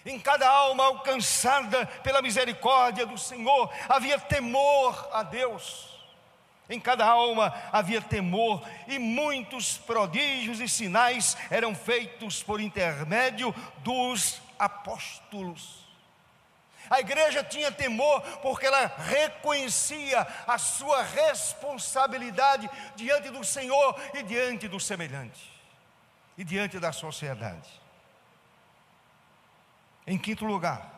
Em 0.05 0.21
cada 0.21 0.47
alma 0.47 0.85
alcançada 0.85 1.87
pela 2.03 2.21
misericórdia 2.21 3.07
do 3.07 3.17
Senhor 3.17 3.73
havia 3.89 4.19
temor 4.19 5.09
a 5.11 5.23
Deus. 5.23 5.89
Em 6.69 6.79
cada 6.79 7.07
alma 7.07 7.55
havia 7.73 8.03
temor, 8.03 8.63
e 8.87 8.99
muitos 8.99 9.79
prodígios 9.79 10.61
e 10.61 10.69
sinais 10.69 11.35
eram 11.51 11.75
feitos 11.75 12.43
por 12.43 12.61
intermédio 12.61 13.55
dos 13.79 14.41
apóstolos. 14.59 15.83
A 16.91 17.01
igreja 17.01 17.43
tinha 17.43 17.73
temor 17.73 18.21
porque 18.43 18.67
ela 18.67 18.87
reconhecia 18.99 20.27
a 20.47 20.59
sua 20.59 21.03
responsabilidade 21.03 22.69
diante 22.97 23.31
do 23.31 23.43
Senhor 23.43 23.99
e 24.13 24.23
diante 24.23 24.69
do 24.69 24.79
semelhante, 24.79 25.52
e 26.37 26.45
diante 26.45 26.79
da 26.79 26.93
sociedade. 26.93 27.69
Em 30.07 30.19
quinto 30.19 30.45
lugar, 30.45 30.91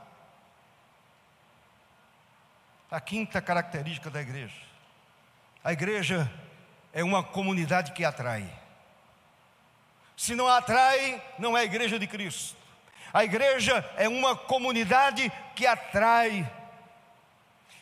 a 2.91 3.01
quinta 3.01 3.43
característica 3.43 4.09
da 4.09 4.21
igreja. 4.21 4.63
A 5.63 5.73
igreja 5.73 6.31
é 6.93 7.03
uma 7.03 7.23
comunidade 7.23 7.93
que 7.93 8.05
atrai. 8.05 8.49
Se 10.17 10.35
não 10.35 10.47
atrai, 10.47 11.23
não 11.39 11.57
é 11.57 11.63
a 11.63 11.65
igreja 11.65 11.99
de 11.99 12.07
Cristo. 12.07 12.57
A 13.13 13.25
igreja 13.25 13.85
é 13.97 14.09
uma 14.09 14.37
comunidade 14.37 15.31
que 15.55 15.67
atrai. 15.67 16.51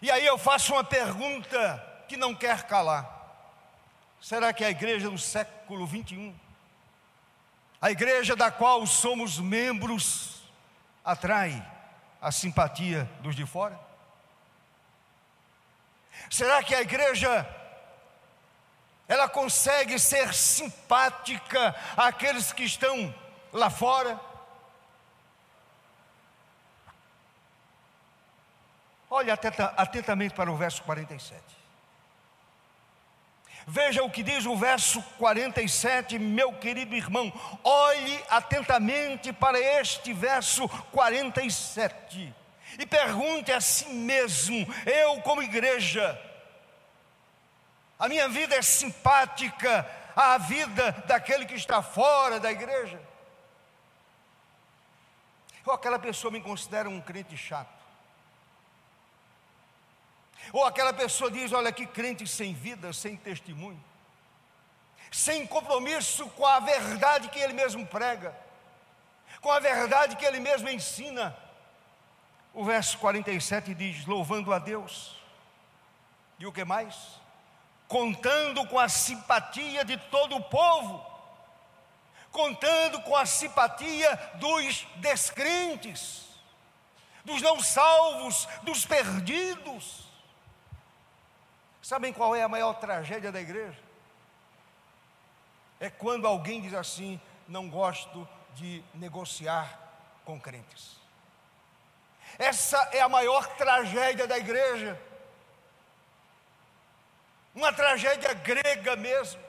E 0.00 0.10
aí 0.10 0.24
eu 0.26 0.38
faço 0.38 0.72
uma 0.72 0.82
pergunta 0.84 2.04
que 2.08 2.16
não 2.16 2.34
quer 2.34 2.64
calar. 2.64 3.20
Será 4.20 4.52
que 4.52 4.64
é 4.64 4.68
a 4.68 4.70
igreja 4.70 5.10
do 5.10 5.18
século 5.18 5.86
21? 5.86 6.34
A 7.82 7.90
igreja 7.90 8.36
da 8.36 8.48
qual 8.48 8.86
somos 8.86 9.40
membros 9.40 10.40
atrai 11.04 11.66
a 12.20 12.30
simpatia 12.30 13.10
dos 13.20 13.34
de 13.34 13.44
fora? 13.44 13.76
Será 16.30 16.62
que 16.62 16.76
a 16.76 16.80
igreja 16.80 17.44
ela 19.08 19.28
consegue 19.28 19.98
ser 19.98 20.32
simpática 20.32 21.74
àqueles 21.96 22.52
que 22.52 22.62
estão 22.62 23.12
lá 23.52 23.68
fora? 23.68 24.18
Olhe 29.10 29.30
atentamente 29.76 30.34
para 30.36 30.52
o 30.52 30.56
verso 30.56 30.84
47. 30.84 31.61
Veja 33.66 34.02
o 34.02 34.10
que 34.10 34.22
diz 34.22 34.44
o 34.44 34.56
verso 34.56 35.02
47, 35.18 36.18
meu 36.18 36.52
querido 36.54 36.94
irmão. 36.94 37.32
Olhe 37.62 38.24
atentamente 38.28 39.32
para 39.32 39.58
este 39.58 40.12
verso 40.12 40.68
47 40.90 42.34
e 42.78 42.86
pergunte 42.86 43.52
a 43.52 43.60
si 43.60 43.86
mesmo: 43.88 44.66
eu, 44.86 45.20
como 45.22 45.42
igreja, 45.42 46.20
a 47.98 48.08
minha 48.08 48.28
vida 48.28 48.56
é 48.56 48.62
simpática 48.62 49.88
à 50.16 50.38
vida 50.38 50.92
daquele 51.06 51.46
que 51.46 51.54
está 51.54 51.82
fora 51.82 52.40
da 52.40 52.50
igreja? 52.50 53.00
Ou 55.64 55.72
aquela 55.72 55.98
pessoa 55.98 56.32
me 56.32 56.40
considera 56.40 56.88
um 56.88 57.00
crente 57.00 57.36
chato? 57.36 57.81
Ou 60.52 60.64
aquela 60.64 60.92
pessoa 60.92 61.30
diz: 61.30 61.52
olha 61.52 61.70
que 61.70 61.86
crente 61.86 62.26
sem 62.26 62.54
vida, 62.54 62.92
sem 62.92 63.16
testemunho, 63.16 63.82
sem 65.10 65.46
compromisso 65.46 66.28
com 66.30 66.46
a 66.46 66.58
verdade 66.58 67.28
que 67.28 67.38
ele 67.38 67.52
mesmo 67.52 67.86
prega, 67.86 68.34
com 69.40 69.52
a 69.52 69.60
verdade 69.60 70.16
que 70.16 70.24
ele 70.24 70.40
mesmo 70.40 70.68
ensina. 70.68 71.36
O 72.54 72.64
verso 72.64 72.98
47 72.98 73.74
diz: 73.74 74.06
louvando 74.06 74.52
a 74.52 74.58
Deus, 74.58 75.16
e 76.38 76.46
o 76.46 76.52
que 76.52 76.64
mais? 76.64 77.20
Contando 77.86 78.66
com 78.66 78.78
a 78.78 78.88
simpatia 78.88 79.84
de 79.84 79.96
todo 79.96 80.36
o 80.36 80.42
povo, 80.42 81.06
contando 82.30 83.00
com 83.02 83.14
a 83.14 83.26
simpatia 83.26 84.16
dos 84.36 84.86
descrentes, 84.96 86.24
dos 87.24 87.40
não 87.42 87.62
salvos, 87.62 88.48
dos 88.62 88.84
perdidos. 88.84 90.11
Sabem 91.82 92.12
qual 92.12 92.36
é 92.36 92.42
a 92.42 92.48
maior 92.48 92.74
tragédia 92.74 93.32
da 93.32 93.40
igreja? 93.40 93.78
É 95.80 95.90
quando 95.90 96.28
alguém 96.28 96.60
diz 96.60 96.72
assim: 96.72 97.20
não 97.48 97.68
gosto 97.68 98.26
de 98.54 98.84
negociar 98.94 99.78
com 100.24 100.40
crentes. 100.40 100.96
Essa 102.38 102.78
é 102.92 103.00
a 103.00 103.08
maior 103.08 103.46
tragédia 103.56 104.28
da 104.28 104.38
igreja. 104.38 104.98
Uma 107.52 107.72
tragédia 107.72 108.32
grega 108.32 108.94
mesmo. 108.94 109.42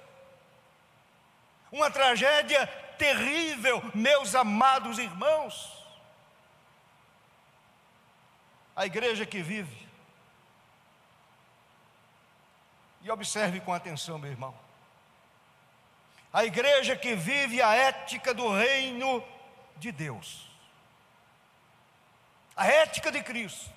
Uma 1.72 1.90
tragédia 1.92 2.66
terrível, 2.98 3.82
meus 3.94 4.34
amados 4.34 4.98
irmãos. 4.98 5.72
A 8.76 8.88
igreja 8.88 9.24
que 9.24 9.42
vive 9.42 9.83
E 13.04 13.12
observe 13.12 13.60
com 13.60 13.74
atenção, 13.74 14.18
meu 14.18 14.32
irmão. 14.32 14.56
A 16.32 16.46
igreja 16.46 16.96
que 16.96 17.16
vive 17.16 17.62
a 17.62 17.76
ética 17.76 18.34
do 18.34 18.50
reino 18.50 19.24
de 19.78 19.92
Deus, 19.92 20.50
a 22.56 22.66
ética 22.66 23.12
de 23.12 23.22
Cristo, 23.22 23.70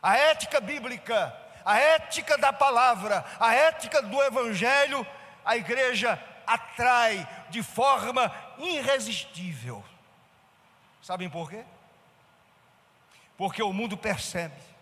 a 0.00 0.16
ética 0.16 0.60
bíblica, 0.60 1.36
a 1.64 1.78
ética 1.78 2.38
da 2.38 2.52
palavra, 2.52 3.24
a 3.40 3.52
ética 3.52 4.00
do 4.00 4.22
Evangelho, 4.22 5.04
a 5.44 5.56
igreja 5.56 6.22
atrai 6.46 7.26
de 7.50 7.62
forma 7.62 8.32
irresistível. 8.58 9.84
Sabem 11.02 11.28
por 11.28 11.50
quê? 11.50 11.64
Porque 13.36 13.62
o 13.62 13.72
mundo 13.72 13.96
percebe 13.96 14.73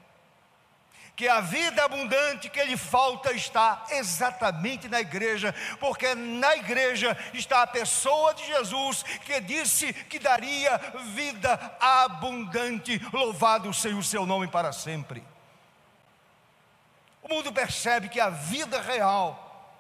que 1.15 1.29
a 1.29 1.41
vida 1.41 1.85
abundante 1.85 2.49
que 2.49 2.65
lhe 2.65 2.77
falta 2.77 3.33
está 3.33 3.85
exatamente 3.91 4.89
na 4.89 5.01
igreja, 5.01 5.55
porque 5.79 6.15
na 6.15 6.57
igreja 6.57 7.17
está 7.35 7.63
a 7.63 7.67
pessoa 7.67 8.35
de 8.35 8.45
Jesus 8.47 9.03
que 9.03 9.41
disse 9.41 9.93
que 9.93 10.19
daria 10.19 10.79
vida 11.15 11.77
abundante. 11.81 12.99
Louvado 13.13 13.73
seja 13.75 13.97
o 13.97 14.03
seu 14.03 14.25
nome 14.25 14.49
para 14.49 14.73
sempre. 14.73 15.23
O 17.23 17.29
mundo 17.29 17.53
percebe 17.53 18.09
que 18.09 18.19
a 18.19 18.31
vida 18.31 18.81
real, 18.81 19.77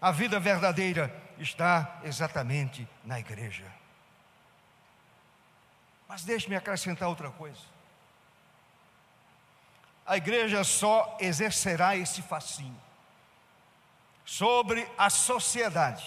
a 0.00 0.12
vida 0.12 0.38
verdadeira, 0.38 1.14
está 1.38 2.00
exatamente 2.04 2.86
na 3.02 3.18
igreja. 3.18 3.64
Mas 6.06 6.22
deixe-me 6.22 6.54
acrescentar 6.54 7.08
outra 7.08 7.30
coisa 7.30 7.75
a 10.06 10.16
igreja 10.16 10.62
só 10.62 11.16
exercerá 11.20 11.96
esse 11.96 12.22
fascínio 12.22 12.80
sobre 14.24 14.88
a 14.96 15.10
sociedade 15.10 16.04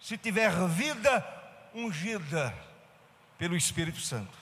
se 0.00 0.16
tiver 0.16 0.50
vida 0.68 1.26
ungida 1.74 2.54
pelo 3.36 3.56
Espírito 3.56 4.00
Santo. 4.00 4.36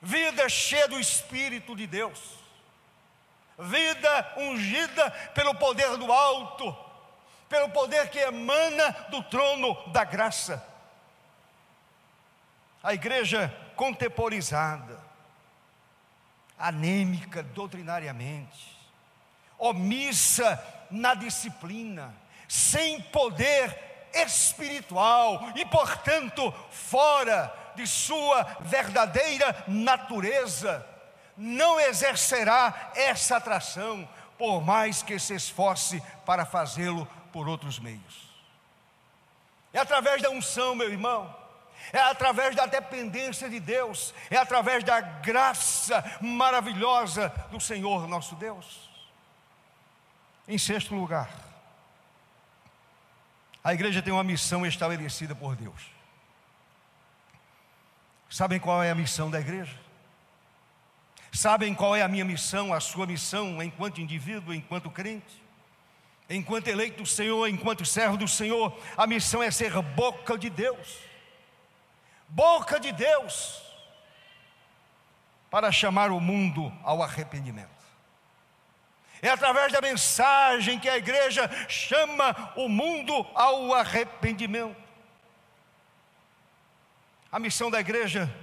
Vida 0.00 0.48
cheia 0.48 0.88
do 0.88 0.98
Espírito 0.98 1.76
de 1.76 1.86
Deus. 1.86 2.18
Vida 3.58 4.34
ungida 4.38 5.10
pelo 5.34 5.54
poder 5.54 5.96
do 5.96 6.10
alto, 6.12 6.76
pelo 7.48 7.68
poder 7.68 8.08
que 8.10 8.18
emana 8.18 8.90
do 9.10 9.22
trono 9.24 9.74
da 9.92 10.04
graça. 10.04 10.66
A 12.82 12.94
igreja 12.94 13.54
contemporizada, 13.76 15.01
anêmica 16.62 17.42
doutrinariamente, 17.42 18.78
omissa 19.58 20.62
na 20.92 21.12
disciplina, 21.12 22.14
sem 22.46 23.00
poder 23.00 24.08
espiritual 24.14 25.52
e, 25.56 25.66
portanto, 25.66 26.54
fora 26.70 27.52
de 27.74 27.84
sua 27.84 28.44
verdadeira 28.60 29.64
natureza, 29.66 30.86
não 31.36 31.80
exercerá 31.80 32.92
essa 32.94 33.38
atração, 33.38 34.08
por 34.38 34.62
mais 34.62 35.02
que 35.02 35.18
se 35.18 35.34
esforce 35.34 36.00
para 36.24 36.46
fazê-lo 36.46 37.08
por 37.32 37.48
outros 37.48 37.80
meios. 37.80 38.30
É 39.72 39.80
através 39.80 40.22
da 40.22 40.30
unção, 40.30 40.76
meu 40.76 40.90
irmão, 40.90 41.41
é 41.92 41.98
através 41.98 42.54
da 42.54 42.66
dependência 42.66 43.48
de 43.48 43.58
Deus, 43.58 44.14
é 44.30 44.36
através 44.36 44.84
da 44.84 45.00
graça 45.00 46.04
maravilhosa 46.20 47.28
do 47.50 47.58
Senhor 47.58 48.06
nosso 48.06 48.34
Deus. 48.36 48.90
Em 50.46 50.58
sexto 50.58 50.94
lugar, 50.94 51.30
a 53.64 53.72
igreja 53.72 54.02
tem 54.02 54.12
uma 54.12 54.24
missão 54.24 54.66
estabelecida 54.66 55.34
por 55.34 55.56
Deus. 55.56 55.90
Sabem 58.28 58.58
qual 58.58 58.82
é 58.82 58.90
a 58.90 58.94
missão 58.94 59.30
da 59.30 59.40
igreja? 59.40 59.78
Sabem 61.30 61.74
qual 61.74 61.94
é 61.96 62.02
a 62.02 62.08
minha 62.08 62.24
missão, 62.24 62.74
a 62.74 62.80
sua 62.80 63.06
missão 63.06 63.62
enquanto 63.62 64.00
indivíduo, 64.00 64.52
enquanto 64.52 64.90
crente? 64.90 65.42
Enquanto 66.28 66.68
eleito 66.68 67.02
do 67.02 67.06
Senhor, 67.06 67.46
enquanto 67.48 67.84
servo 67.84 68.16
do 68.16 68.26
Senhor, 68.26 68.76
a 68.96 69.06
missão 69.06 69.42
é 69.42 69.50
ser 69.50 69.80
boca 69.80 70.36
de 70.36 70.50
Deus. 70.50 70.98
Boca 72.34 72.80
de 72.80 72.92
Deus 72.92 73.62
para 75.50 75.70
chamar 75.70 76.10
o 76.10 76.18
mundo 76.18 76.72
ao 76.82 77.02
arrependimento. 77.02 77.68
É 79.20 79.28
através 79.28 79.70
da 79.70 79.82
mensagem 79.82 80.78
que 80.78 80.88
a 80.88 80.96
igreja 80.96 81.50
chama 81.68 82.54
o 82.56 82.70
mundo 82.70 83.14
ao 83.34 83.74
arrependimento. 83.74 84.80
A 87.30 87.38
missão 87.38 87.70
da 87.70 87.78
igreja 87.80 88.34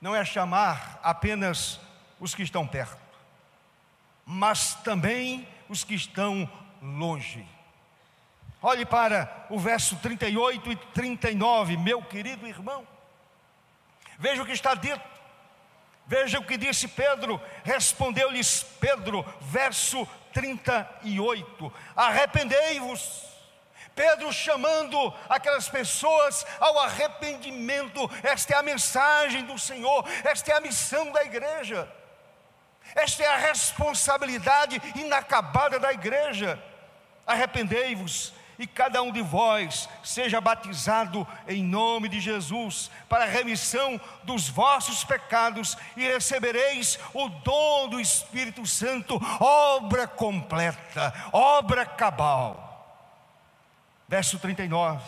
não 0.00 0.14
é 0.14 0.24
chamar 0.24 1.00
apenas 1.02 1.80
os 2.20 2.32
que 2.32 2.44
estão 2.44 2.64
perto, 2.64 3.02
mas 4.24 4.76
também 4.76 5.48
os 5.68 5.82
que 5.82 5.96
estão 5.96 6.48
longe. 6.80 7.44
Olhe 8.62 8.86
para 8.86 9.46
o 9.50 9.58
verso 9.58 9.96
38 9.96 10.70
e 10.70 10.76
39, 10.76 11.76
meu 11.76 12.00
querido 12.04 12.46
irmão. 12.46 12.86
Veja 14.20 14.42
o 14.42 14.46
que 14.46 14.52
está 14.52 14.74
dito. 14.74 15.00
Veja 16.06 16.38
o 16.38 16.44
que 16.44 16.58
disse 16.58 16.86
Pedro, 16.86 17.40
respondeu-lhes 17.64 18.64
Pedro, 18.78 19.24
verso 19.40 20.06
38: 20.32 21.72
Arrependei-vos. 21.96 23.30
Pedro 23.94 24.32
chamando 24.32 25.12
aquelas 25.28 25.68
pessoas 25.68 26.46
ao 26.58 26.78
arrependimento, 26.80 28.10
esta 28.22 28.54
é 28.54 28.56
a 28.56 28.62
mensagem 28.62 29.44
do 29.44 29.58
Senhor, 29.58 30.06
esta 30.24 30.52
é 30.52 30.56
a 30.56 30.60
missão 30.60 31.10
da 31.12 31.24
igreja, 31.24 31.90
esta 32.94 33.22
é 33.22 33.26
a 33.26 33.36
responsabilidade 33.36 34.80
inacabada 34.96 35.78
da 35.78 35.92
igreja. 35.92 36.62
Arrependei-vos 37.26 38.32
e 38.60 38.66
cada 38.66 39.00
um 39.00 39.10
de 39.10 39.22
vós 39.22 39.88
seja 40.04 40.38
batizado 40.38 41.26
em 41.48 41.64
nome 41.64 42.10
de 42.10 42.20
Jesus 42.20 42.90
para 43.08 43.24
a 43.24 43.26
remissão 43.26 43.98
dos 44.22 44.50
vossos 44.50 45.02
pecados 45.02 45.78
e 45.96 46.06
recebereis 46.06 46.98
o 47.14 47.30
dom 47.30 47.88
do 47.88 47.98
Espírito 47.98 48.66
Santo, 48.66 49.18
obra 49.40 50.06
completa, 50.06 51.14
obra 51.32 51.86
cabal. 51.86 52.68
Verso 54.06 54.38
39: 54.38 55.02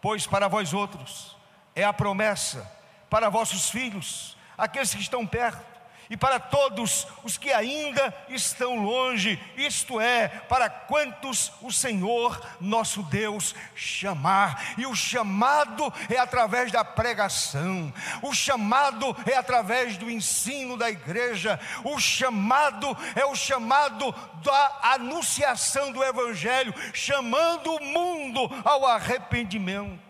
Pois 0.00 0.24
para 0.24 0.46
vós 0.46 0.72
outros 0.72 1.36
é 1.74 1.82
a 1.82 1.92
promessa, 1.92 2.70
para 3.10 3.28
vossos 3.28 3.68
filhos, 3.68 4.36
aqueles 4.56 4.94
que 4.94 5.00
estão 5.00 5.26
perto 5.26 5.75
e 6.08 6.16
para 6.16 6.38
todos 6.38 7.06
os 7.24 7.36
que 7.36 7.52
ainda 7.52 8.14
estão 8.28 8.76
longe, 8.76 9.40
isto 9.56 10.00
é, 10.00 10.28
para 10.28 10.70
quantos 10.70 11.52
o 11.60 11.72
Senhor 11.72 12.40
nosso 12.60 13.02
Deus 13.02 13.54
chamar. 13.74 14.74
E 14.78 14.86
o 14.86 14.94
chamado 14.94 15.92
é 16.08 16.18
através 16.18 16.70
da 16.70 16.84
pregação, 16.84 17.92
o 18.22 18.32
chamado 18.32 19.16
é 19.26 19.36
através 19.36 19.96
do 19.96 20.10
ensino 20.10 20.76
da 20.76 20.90
igreja, 20.90 21.58
o 21.84 21.98
chamado 21.98 22.96
é 23.14 23.24
o 23.24 23.34
chamado 23.34 24.12
da 24.42 24.78
anunciação 24.94 25.90
do 25.90 26.04
Evangelho, 26.04 26.72
chamando 26.92 27.74
o 27.74 27.82
mundo 27.82 28.48
ao 28.64 28.86
arrependimento. 28.86 30.06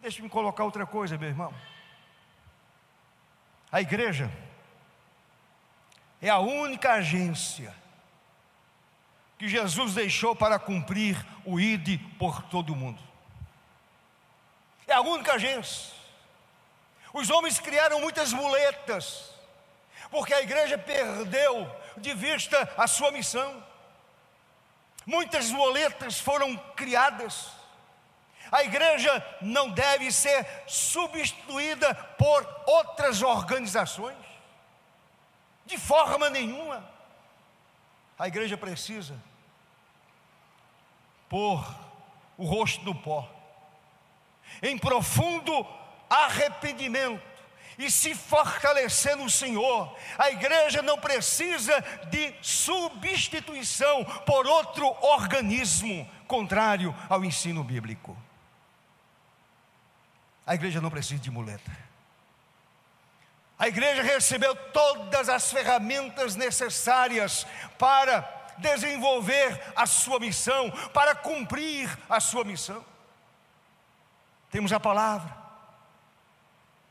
Deixe-me 0.00 0.28
colocar 0.28 0.64
outra 0.64 0.84
coisa, 0.84 1.16
meu 1.16 1.28
irmão. 1.28 1.54
A 3.72 3.80
igreja 3.80 4.30
é 6.20 6.28
a 6.28 6.38
única 6.38 6.92
agência 6.92 7.74
que 9.38 9.48
Jesus 9.48 9.94
deixou 9.94 10.36
para 10.36 10.58
cumprir 10.58 11.16
o 11.42 11.58
ID 11.58 11.98
por 12.18 12.42
todo 12.42 12.74
o 12.74 12.76
mundo. 12.76 13.02
É 14.86 14.92
a 14.92 15.00
única 15.00 15.32
agência. 15.32 15.90
Os 17.14 17.30
homens 17.30 17.58
criaram 17.58 17.98
muitas 17.98 18.30
muletas, 18.30 19.30
porque 20.10 20.34
a 20.34 20.42
igreja 20.42 20.76
perdeu 20.76 21.74
de 21.96 22.12
vista 22.12 22.70
a 22.76 22.86
sua 22.86 23.10
missão. 23.10 23.66
Muitas 25.06 25.50
muletas 25.50 26.20
foram 26.20 26.56
criadas 26.76 27.61
a 28.52 28.62
igreja 28.62 29.24
não 29.40 29.70
deve 29.70 30.12
ser 30.12 30.46
substituída 30.66 31.94
por 31.94 32.46
outras 32.66 33.22
organizações, 33.22 34.14
de 35.64 35.78
forma 35.78 36.28
nenhuma. 36.28 36.86
A 38.18 38.28
igreja 38.28 38.58
precisa 38.58 39.16
pôr 41.30 41.66
o 42.36 42.44
rosto 42.44 42.84
no 42.84 42.94
pó, 42.94 43.26
em 44.62 44.76
profundo 44.76 45.66
arrependimento, 46.10 47.32
e 47.78 47.90
se 47.90 48.14
fortalecer 48.14 49.16
no 49.16 49.30
Senhor. 49.30 49.96
A 50.18 50.30
igreja 50.30 50.82
não 50.82 50.98
precisa 50.98 51.80
de 52.10 52.34
substituição 52.42 54.04
por 54.26 54.46
outro 54.46 54.86
organismo 55.00 56.06
contrário 56.28 56.94
ao 57.08 57.24
ensino 57.24 57.64
bíblico. 57.64 58.14
A 60.52 60.54
igreja 60.54 60.82
não 60.82 60.90
precisa 60.90 61.18
de 61.18 61.30
muleta. 61.30 61.72
A 63.58 63.68
igreja 63.68 64.02
recebeu 64.02 64.54
todas 64.54 65.30
as 65.30 65.50
ferramentas 65.50 66.36
necessárias 66.36 67.46
para 67.78 68.20
desenvolver 68.58 69.72
a 69.74 69.86
sua 69.86 70.20
missão, 70.20 70.70
para 70.92 71.14
cumprir 71.14 71.88
a 72.06 72.20
sua 72.20 72.44
missão. 72.44 72.84
Temos 74.50 74.74
a 74.74 74.78
palavra, 74.78 75.34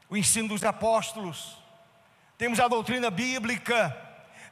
o 0.10 0.18
ensino 0.18 0.48
dos 0.48 0.64
apóstolos, 0.64 1.56
temos 2.40 2.60
a 2.60 2.68
doutrina 2.68 3.12
bíblica, 3.12 3.96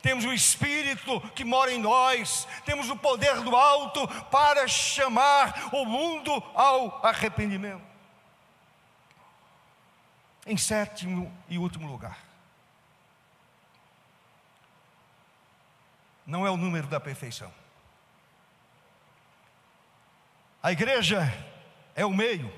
temos 0.04 0.24
o 0.24 0.32
Espírito 0.32 1.20
que 1.32 1.44
mora 1.44 1.74
em 1.74 1.80
nós, 1.80 2.48
temos 2.64 2.92
o 2.92 2.96
poder 2.96 3.42
do 3.42 3.56
alto 3.56 4.08
para 4.26 4.68
chamar 4.68 5.74
o 5.74 5.84
mundo 5.84 6.32
ao 6.54 7.04
arrependimento. 7.04 7.89
Em 10.46 10.58
sétimo 10.58 11.32
e 11.48 11.58
último 11.58 11.88
lugar, 11.88 12.18
não 16.26 16.46
é 16.46 16.52
o 16.52 16.58
número 16.58 16.88
da 16.88 17.00
perfeição. 17.00 17.52
A 20.62 20.72
igreja 20.72 21.22
é 21.96 22.06
o 22.06 22.14
meio 22.14 22.52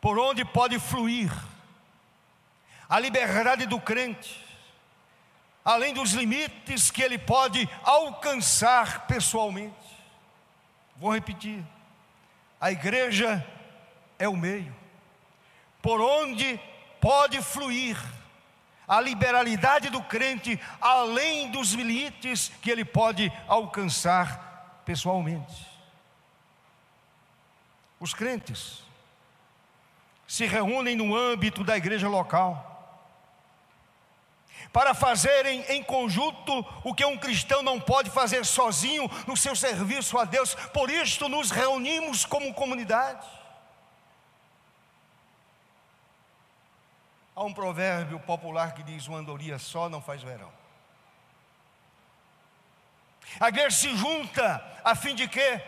por 0.00 0.18
onde 0.18 0.44
pode 0.44 0.80
fluir 0.80 1.32
a 2.88 2.98
liberdade 2.98 3.66
do 3.66 3.80
crente, 3.80 4.44
além 5.64 5.94
dos 5.94 6.12
limites 6.12 6.90
que 6.90 7.00
ele 7.00 7.16
pode 7.16 7.68
alcançar 7.84 9.06
pessoalmente. 9.06 9.76
Vou 10.96 11.12
repetir: 11.12 11.64
a 12.60 12.72
igreja 12.72 13.46
é 14.18 14.28
o 14.28 14.36
meio 14.36 14.81
por 15.82 16.00
onde 16.00 16.58
pode 17.00 17.42
fluir 17.42 17.98
a 18.86 19.00
liberalidade 19.00 19.90
do 19.90 20.02
crente 20.02 20.58
além 20.80 21.50
dos 21.50 21.72
limites 21.72 22.52
que 22.62 22.70
ele 22.70 22.84
pode 22.84 23.32
alcançar 23.48 24.82
pessoalmente. 24.84 25.66
Os 27.98 28.14
crentes 28.14 28.82
se 30.26 30.46
reúnem 30.46 30.96
no 30.96 31.14
âmbito 31.14 31.62
da 31.62 31.76
igreja 31.76 32.08
local 32.08 32.70
para 34.72 34.94
fazerem 34.94 35.62
em 35.68 35.82
conjunto 35.82 36.64
o 36.82 36.94
que 36.94 37.04
um 37.04 37.18
cristão 37.18 37.62
não 37.62 37.78
pode 37.78 38.10
fazer 38.10 38.44
sozinho 38.44 39.10
no 39.26 39.36
seu 39.36 39.54
serviço 39.54 40.18
a 40.18 40.24
Deus. 40.24 40.54
Por 40.72 40.90
isto 40.90 41.28
nos 41.28 41.50
reunimos 41.50 42.24
como 42.24 42.54
comunidade. 42.54 43.26
Há 47.34 47.44
um 47.44 47.52
provérbio 47.52 48.20
popular 48.20 48.74
que 48.74 48.82
diz: 48.82 49.06
uma 49.06 49.18
andorinha 49.18 49.58
só 49.58 49.88
não 49.88 50.02
faz 50.02 50.22
verão. 50.22 50.52
A 53.40 53.48
igreja 53.48 53.70
se 53.70 53.96
junta 53.96 54.62
a 54.84 54.94
fim 54.94 55.14
de 55.14 55.26
que 55.26 55.60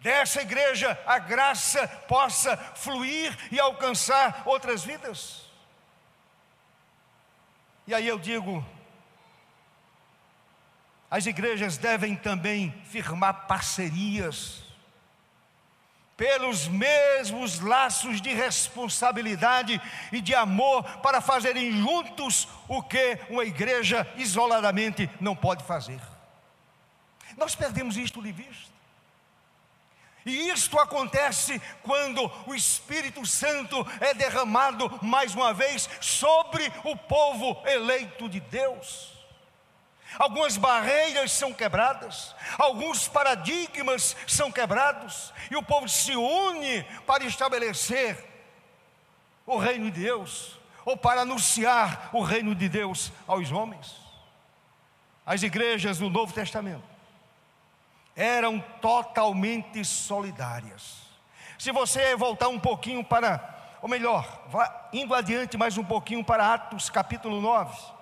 dessa 0.00 0.42
igreja 0.42 1.00
a 1.06 1.18
graça 1.18 1.88
possa 2.06 2.56
fluir 2.56 3.36
e 3.50 3.58
alcançar 3.58 4.42
outras 4.44 4.84
vidas. 4.84 5.50
E 7.86 7.94
aí 7.94 8.06
eu 8.06 8.18
digo, 8.18 8.64
as 11.10 11.26
igrejas 11.26 11.78
devem 11.78 12.16
também 12.16 12.70
firmar 12.84 13.46
parcerias 13.46 14.63
pelos 16.16 16.68
mesmos 16.68 17.60
laços 17.60 18.20
de 18.20 18.32
responsabilidade 18.32 19.80
e 20.12 20.20
de 20.20 20.34
amor 20.34 20.82
para 20.98 21.20
fazerem 21.20 21.72
juntos 21.72 22.48
o 22.68 22.82
que 22.82 23.18
uma 23.28 23.44
igreja 23.44 24.06
isoladamente 24.16 25.10
não 25.20 25.34
pode 25.34 25.64
fazer. 25.64 26.00
Nós 27.36 27.54
perdemos 27.54 27.96
isto 27.96 28.22
de 28.22 28.30
vista. 28.30 28.74
E 30.26 30.48
isto 30.48 30.78
acontece 30.78 31.60
quando 31.82 32.30
o 32.46 32.54
Espírito 32.54 33.26
Santo 33.26 33.86
é 34.00 34.14
derramado 34.14 34.98
mais 35.02 35.34
uma 35.34 35.52
vez 35.52 35.88
sobre 36.00 36.72
o 36.82 36.96
povo 36.96 37.60
eleito 37.66 38.28
de 38.28 38.40
Deus. 38.40 39.13
Algumas 40.18 40.56
barreiras 40.56 41.32
são 41.32 41.52
quebradas, 41.52 42.34
alguns 42.58 43.08
paradigmas 43.08 44.16
são 44.26 44.50
quebrados, 44.50 45.32
e 45.50 45.56
o 45.56 45.62
povo 45.62 45.88
se 45.88 46.14
une 46.14 46.84
para 47.06 47.24
estabelecer 47.24 48.24
o 49.46 49.56
reino 49.58 49.90
de 49.90 50.02
Deus, 50.02 50.58
ou 50.84 50.96
para 50.96 51.22
anunciar 51.22 52.10
o 52.12 52.22
reino 52.22 52.54
de 52.54 52.68
Deus 52.68 53.10
aos 53.26 53.50
homens. 53.50 53.96
As 55.26 55.42
igrejas 55.42 55.98
do 55.98 56.10
Novo 56.10 56.32
Testamento 56.32 56.84
eram 58.14 58.60
totalmente 58.80 59.84
solidárias. 59.84 61.02
Se 61.58 61.72
você 61.72 62.14
voltar 62.14 62.48
um 62.48 62.60
pouquinho 62.60 63.02
para, 63.02 63.78
ou 63.80 63.88
melhor, 63.88 64.44
vá 64.48 64.88
indo 64.92 65.14
adiante 65.14 65.56
mais 65.56 65.76
um 65.78 65.84
pouquinho 65.84 66.22
para 66.22 66.52
Atos 66.52 66.90
capítulo 66.90 67.40
9. 67.40 67.93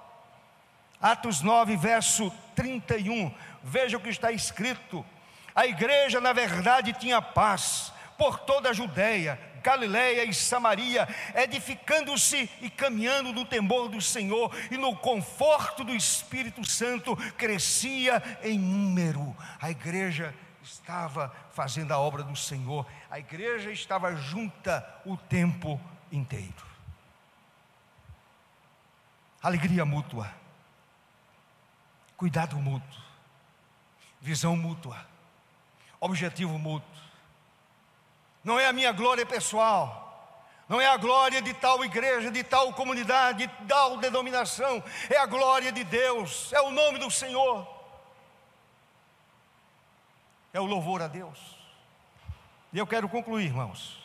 Atos 1.03 1.43
9, 1.43 1.77
verso 1.77 2.33
31. 2.55 3.35
Veja 3.63 3.97
o 3.97 4.01
que 4.01 4.09
está 4.09 4.31
escrito. 4.31 5.05
A 5.53 5.67
igreja, 5.67 6.21
na 6.21 6.33
verdade, 6.33 6.93
tinha 6.93 7.21
paz 7.21 7.93
por 8.17 8.39
toda 8.39 8.71
a 8.71 8.73
Judéia, 8.73 9.39
Galiléia 9.63 10.25
e 10.25 10.33
Samaria, 10.33 11.09
edificando-se 11.35 12.49
e 12.61 12.71
caminhando 12.71 13.33
no 13.33 13.45
temor 13.45 13.89
do 13.89 14.01
Senhor 14.01 14.55
e 14.71 14.77
no 14.77 14.97
conforto 14.97 15.83
do 15.83 15.95
Espírito 15.95 16.65
Santo, 16.65 17.17
crescia 17.37 18.23
em 18.43 18.59
número. 18.59 19.37
A 19.61 19.71
igreja 19.71 20.35
estava 20.63 21.35
fazendo 21.53 21.93
a 21.93 21.99
obra 21.99 22.23
do 22.23 22.37
Senhor, 22.37 22.87
a 23.11 23.19
igreja 23.19 23.73
estava 23.73 24.15
junta 24.15 24.89
o 25.05 25.17
tempo 25.17 25.81
inteiro. 26.11 26.73
Alegria 29.43 29.85
mútua, 29.85 30.33
cuidado 32.23 32.57
mútuo, 32.57 33.03
visão 34.21 34.57
mútua, 34.57 34.97
objetivo 35.99 36.57
mútuo. 36.57 37.03
Não 38.45 38.61
é 38.61 38.67
a 38.67 38.73
minha 38.73 38.93
glória 38.93 39.27
pessoal, 39.27 40.39
não 40.69 40.81
é 40.81 40.87
a 40.87 40.97
glória 40.97 41.43
de 41.43 41.53
tal 41.53 41.85
igreja, 41.85 42.31
de 42.31 42.45
tal 42.45 42.73
comunidade, 42.75 43.49
de 43.49 43.67
tal 43.67 43.97
denominação, 43.97 44.81
é 45.11 45.19
a 45.19 45.27
glória 45.27 45.73
de 45.73 45.83
Deus, 45.83 46.53
é 46.53 46.61
o 46.61 46.71
nome 46.71 47.01
do 47.01 47.11
Senhor, 47.11 47.67
é 50.53 50.61
o 50.61 50.65
louvor 50.65 51.03
a 51.03 51.09
Deus. 51.09 51.41
E 52.73 52.79
eu 52.79 52.87
quero 52.87 53.09
concluir, 53.09 53.47
irmãos, 53.47 53.99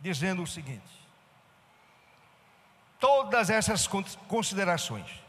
dizendo 0.00 0.42
o 0.42 0.46
seguinte: 0.46 1.06
todas 2.98 3.50
essas 3.50 3.86
considerações, 4.26 5.21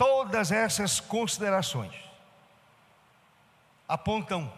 todas 0.00 0.50
essas 0.50 0.98
considerações 0.98 1.92
apontam 3.86 4.50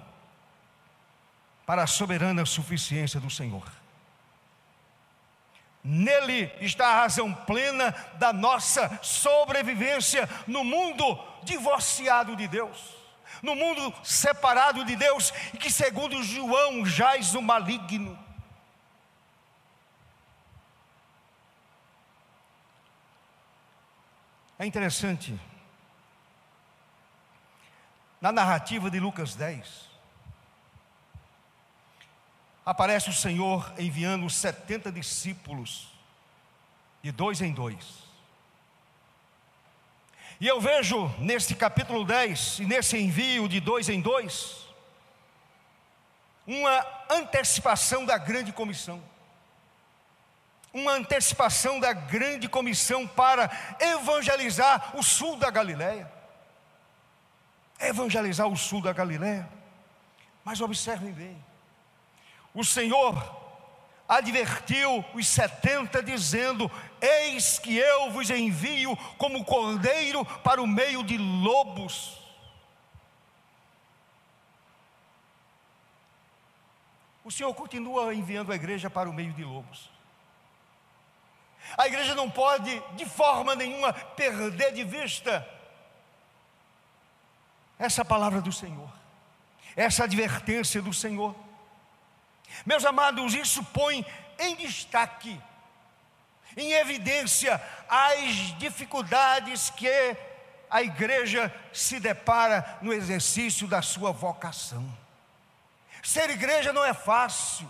para 1.66 1.82
a 1.82 1.86
soberana 1.88 2.46
suficiência 2.46 3.18
do 3.18 3.28
Senhor. 3.28 3.64
Nele 5.82 6.48
está 6.60 6.86
a 6.86 7.00
razão 7.00 7.34
plena 7.34 7.90
da 8.20 8.32
nossa 8.32 9.00
sobrevivência 9.02 10.28
no 10.46 10.62
mundo 10.62 11.18
divorciado 11.42 12.36
de 12.36 12.46
Deus, 12.46 12.94
no 13.42 13.56
mundo 13.56 13.92
separado 14.04 14.84
de 14.84 14.94
Deus 14.94 15.34
e 15.52 15.58
que, 15.58 15.72
segundo 15.72 16.22
João, 16.22 16.86
jaz 16.86 17.34
o 17.34 17.42
maligno. 17.42 18.16
É 24.62 24.64
interessante, 24.64 25.36
na 28.20 28.30
narrativa 28.30 28.88
de 28.88 29.00
Lucas 29.00 29.34
10, 29.34 29.90
aparece 32.64 33.10
o 33.10 33.12
Senhor 33.12 33.74
enviando 33.76 34.30
70 34.30 34.92
discípulos, 34.92 35.88
de 37.02 37.10
dois 37.10 37.40
em 37.40 37.52
dois. 37.52 38.04
E 40.40 40.46
eu 40.46 40.60
vejo 40.60 41.08
neste 41.18 41.56
capítulo 41.56 42.04
10, 42.04 42.60
e 42.60 42.64
nesse 42.64 42.96
envio 42.96 43.48
de 43.48 43.58
dois 43.58 43.88
em 43.88 44.00
dois, 44.00 44.64
uma 46.46 46.86
antecipação 47.10 48.06
da 48.06 48.16
grande 48.16 48.52
comissão. 48.52 49.02
Uma 50.72 50.92
antecipação 50.92 51.78
da 51.78 51.92
grande 51.92 52.48
comissão 52.48 53.06
para 53.06 53.50
evangelizar 53.78 54.96
o 54.96 55.02
sul 55.02 55.36
da 55.36 55.50
Galiléia. 55.50 56.10
Evangelizar 57.78 58.46
o 58.46 58.56
sul 58.56 58.80
da 58.80 58.92
Galiléia. 58.92 59.48
Mas 60.44 60.60
observem 60.60 61.12
bem 61.12 61.52
o 62.54 62.64
Senhor 62.64 63.40
advertiu 64.08 65.04
os 65.14 65.26
setenta, 65.26 66.02
dizendo: 66.02 66.70
Eis 67.00 67.58
que 67.58 67.76
eu 67.76 68.10
vos 68.10 68.28
envio 68.30 68.96
como 69.16 69.44
cordeiro 69.44 70.24
para 70.42 70.60
o 70.60 70.66
meio 70.66 71.02
de 71.02 71.16
lobos. 71.16 72.20
O 77.24 77.30
Senhor 77.30 77.54
continua 77.54 78.14
enviando 78.14 78.52
a 78.52 78.56
igreja 78.56 78.90
para 78.90 79.08
o 79.08 79.12
meio 79.12 79.32
de 79.32 79.44
lobos. 79.44 79.91
A 81.76 81.86
igreja 81.86 82.14
não 82.14 82.30
pode, 82.30 82.82
de 82.94 83.06
forma 83.06 83.54
nenhuma, 83.54 83.92
perder 83.92 84.72
de 84.72 84.84
vista 84.84 85.46
essa 87.78 88.04
palavra 88.04 88.40
do 88.40 88.52
Senhor, 88.52 88.88
essa 89.74 90.04
advertência 90.04 90.80
do 90.80 90.92
Senhor. 90.92 91.34
Meus 92.64 92.84
amados, 92.84 93.34
isso 93.34 93.64
põe 93.64 94.06
em 94.38 94.54
destaque, 94.56 95.40
em 96.56 96.72
evidência, 96.72 97.60
as 97.88 98.56
dificuldades 98.58 99.70
que 99.70 99.88
a 100.70 100.82
igreja 100.82 101.52
se 101.72 101.98
depara 101.98 102.78
no 102.82 102.92
exercício 102.92 103.66
da 103.66 103.82
sua 103.82 104.12
vocação. 104.12 104.86
Ser 106.02 106.30
igreja 106.30 106.72
não 106.72 106.84
é 106.84 106.94
fácil. 106.94 107.68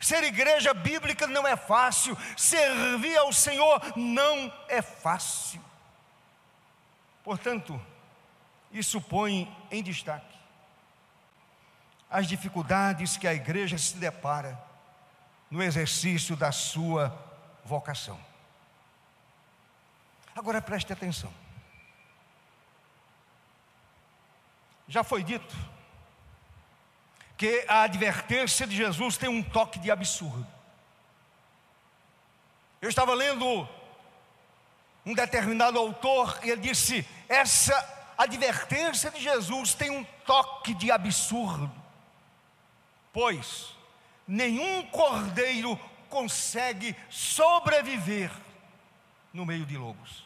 Ser 0.00 0.24
igreja 0.24 0.72
bíblica 0.74 1.26
não 1.26 1.46
é 1.46 1.56
fácil, 1.56 2.16
servir 2.36 3.16
ao 3.16 3.32
Senhor 3.32 3.80
não 3.96 4.52
é 4.68 4.82
fácil. 4.82 5.62
Portanto, 7.22 7.80
isso 8.72 9.00
põe 9.00 9.54
em 9.70 9.82
destaque 9.82 10.34
as 12.14 12.28
dificuldades 12.28 13.16
que 13.16 13.26
a 13.26 13.34
igreja 13.34 13.76
se 13.76 13.96
depara 13.96 14.56
no 15.50 15.60
exercício 15.60 16.36
da 16.36 16.52
sua 16.52 17.12
vocação. 17.64 18.20
Agora 20.32 20.62
preste 20.62 20.92
atenção. 20.92 21.34
Já 24.86 25.02
foi 25.02 25.24
dito 25.24 25.56
que 27.36 27.64
a 27.68 27.82
advertência 27.82 28.66
de 28.66 28.76
Jesus 28.76 29.16
tem 29.16 29.28
um 29.28 29.42
toque 29.42 29.78
de 29.78 29.90
absurdo. 29.90 30.46
Eu 32.80 32.88
estava 32.88 33.14
lendo 33.14 33.68
um 35.06 35.14
determinado 35.14 35.78
autor 35.78 36.38
e 36.42 36.50
ele 36.50 36.60
disse: 36.60 37.06
essa 37.28 37.74
advertência 38.16 39.10
de 39.10 39.20
Jesus 39.20 39.74
tem 39.74 39.90
um 39.90 40.04
toque 40.26 40.74
de 40.74 40.90
absurdo. 40.90 41.70
Pois 43.12 43.74
nenhum 44.26 44.86
cordeiro 44.86 45.78
consegue 46.08 46.96
sobreviver 47.10 48.30
no 49.32 49.44
meio 49.44 49.66
de 49.66 49.76
lobos. 49.76 50.23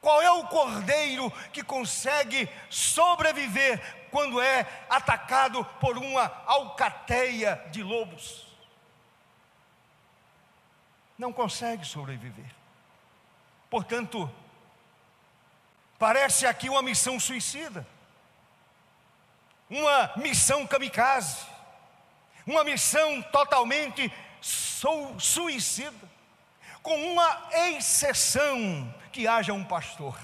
Qual 0.00 0.22
é 0.22 0.30
o 0.30 0.46
cordeiro 0.46 1.30
que 1.52 1.62
consegue 1.62 2.48
sobreviver 2.70 4.08
quando 4.10 4.40
é 4.40 4.66
atacado 4.88 5.64
por 5.78 5.98
uma 5.98 6.42
alcateia 6.46 7.62
de 7.70 7.82
lobos? 7.82 8.46
Não 11.18 11.32
consegue 11.32 11.84
sobreviver. 11.84 12.50
Portanto, 13.68 14.28
parece 15.98 16.46
aqui 16.46 16.70
uma 16.70 16.82
missão 16.82 17.20
suicida. 17.20 17.86
uma 19.70 20.12
missão 20.16 20.66
kamikaze, 20.66 21.46
uma 22.44 22.64
missão 22.64 23.22
totalmente 23.22 24.12
suicida, 24.40 26.09
com 26.82 26.94
uma 26.94 27.48
exceção 27.52 28.92
que 29.12 29.26
haja 29.26 29.52
um 29.52 29.64
pastor. 29.64 30.16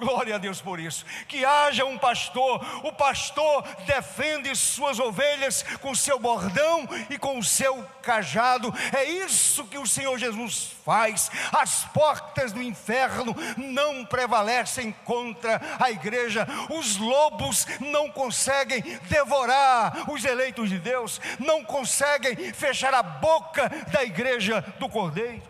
Glória 0.00 0.36
a 0.36 0.38
Deus 0.38 0.62
por 0.62 0.80
isso. 0.80 1.04
Que 1.28 1.44
haja 1.44 1.84
um 1.84 1.98
pastor. 1.98 2.64
O 2.82 2.90
pastor 2.90 3.62
defende 3.84 4.56
suas 4.56 4.98
ovelhas 4.98 5.62
com 5.82 5.94
seu 5.94 6.18
bordão 6.18 6.88
e 7.10 7.18
com 7.18 7.38
o 7.38 7.44
seu 7.44 7.84
cajado. 8.02 8.72
É 8.96 9.04
isso 9.04 9.66
que 9.66 9.76
o 9.76 9.86
Senhor 9.86 10.18
Jesus 10.18 10.74
faz. 10.86 11.30
As 11.52 11.84
portas 11.84 12.50
do 12.50 12.62
inferno 12.62 13.36
não 13.58 14.02
prevalecem 14.06 14.90
contra 15.04 15.60
a 15.78 15.90
igreja. 15.90 16.48
Os 16.70 16.96
lobos 16.96 17.66
não 17.78 18.10
conseguem 18.10 18.80
devorar 19.02 20.10
os 20.10 20.24
eleitos 20.24 20.70
de 20.70 20.78
Deus, 20.78 21.20
não 21.38 21.62
conseguem 21.62 22.54
fechar 22.54 22.94
a 22.94 23.02
boca 23.02 23.68
da 23.92 24.02
igreja 24.02 24.62
do 24.78 24.88
Cordeiro. 24.88 25.49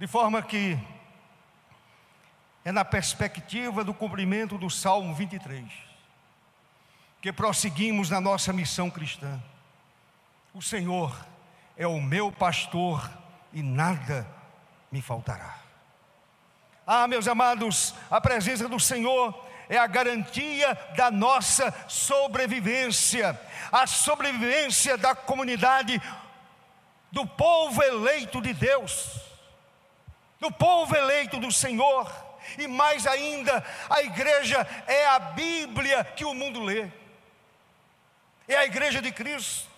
De 0.00 0.06
forma 0.06 0.40
que 0.40 0.78
é 2.64 2.72
na 2.72 2.86
perspectiva 2.86 3.84
do 3.84 3.92
cumprimento 3.92 4.56
do 4.56 4.70
Salmo 4.70 5.14
23 5.14 5.62
que 7.20 7.30
prosseguimos 7.30 8.08
na 8.08 8.18
nossa 8.18 8.50
missão 8.50 8.88
cristã. 8.88 9.38
O 10.54 10.62
Senhor 10.62 11.14
é 11.76 11.86
o 11.86 12.00
meu 12.00 12.32
pastor 12.32 13.10
e 13.52 13.62
nada 13.62 14.26
me 14.90 15.02
faltará. 15.02 15.58
Ah, 16.86 17.06
meus 17.06 17.28
amados, 17.28 17.94
a 18.10 18.22
presença 18.22 18.70
do 18.70 18.80
Senhor 18.80 19.38
é 19.68 19.76
a 19.76 19.86
garantia 19.86 20.72
da 20.96 21.10
nossa 21.10 21.74
sobrevivência, 21.86 23.38
a 23.70 23.86
sobrevivência 23.86 24.96
da 24.96 25.14
comunidade, 25.14 26.00
do 27.12 27.26
povo 27.26 27.82
eleito 27.82 28.40
de 28.40 28.54
Deus, 28.54 29.29
do 30.40 30.50
povo 30.50 30.96
eleito 30.96 31.38
do 31.38 31.52
Senhor 31.52 32.10
e 32.58 32.66
mais 32.66 33.06
ainda, 33.06 33.64
a 33.88 34.02
igreja 34.02 34.66
é 34.86 35.06
a 35.06 35.18
Bíblia 35.18 36.04
que 36.04 36.24
o 36.24 36.34
mundo 36.34 36.60
lê, 36.60 36.90
é 38.48 38.56
a 38.56 38.64
igreja 38.64 39.00
de 39.00 39.12
Cristo. 39.12 39.70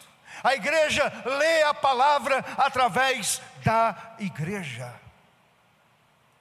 A 0.42 0.54
igreja 0.54 1.12
lê 1.24 1.62
a 1.62 1.74
palavra 1.74 2.44
através 2.56 3.40
da 3.64 4.14
igreja. 4.18 4.92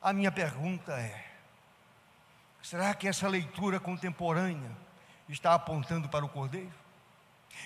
A 0.02 0.12
minha 0.14 0.32
pergunta 0.32 0.94
é: 0.94 1.26
será 2.64 2.94
que 2.94 3.08
essa 3.08 3.28
leitura 3.28 3.80
contemporânea 3.80 4.72
está 5.30 5.54
apontando 5.54 6.10
para 6.10 6.26
o 6.26 6.30
Cordeiro? 6.30 6.74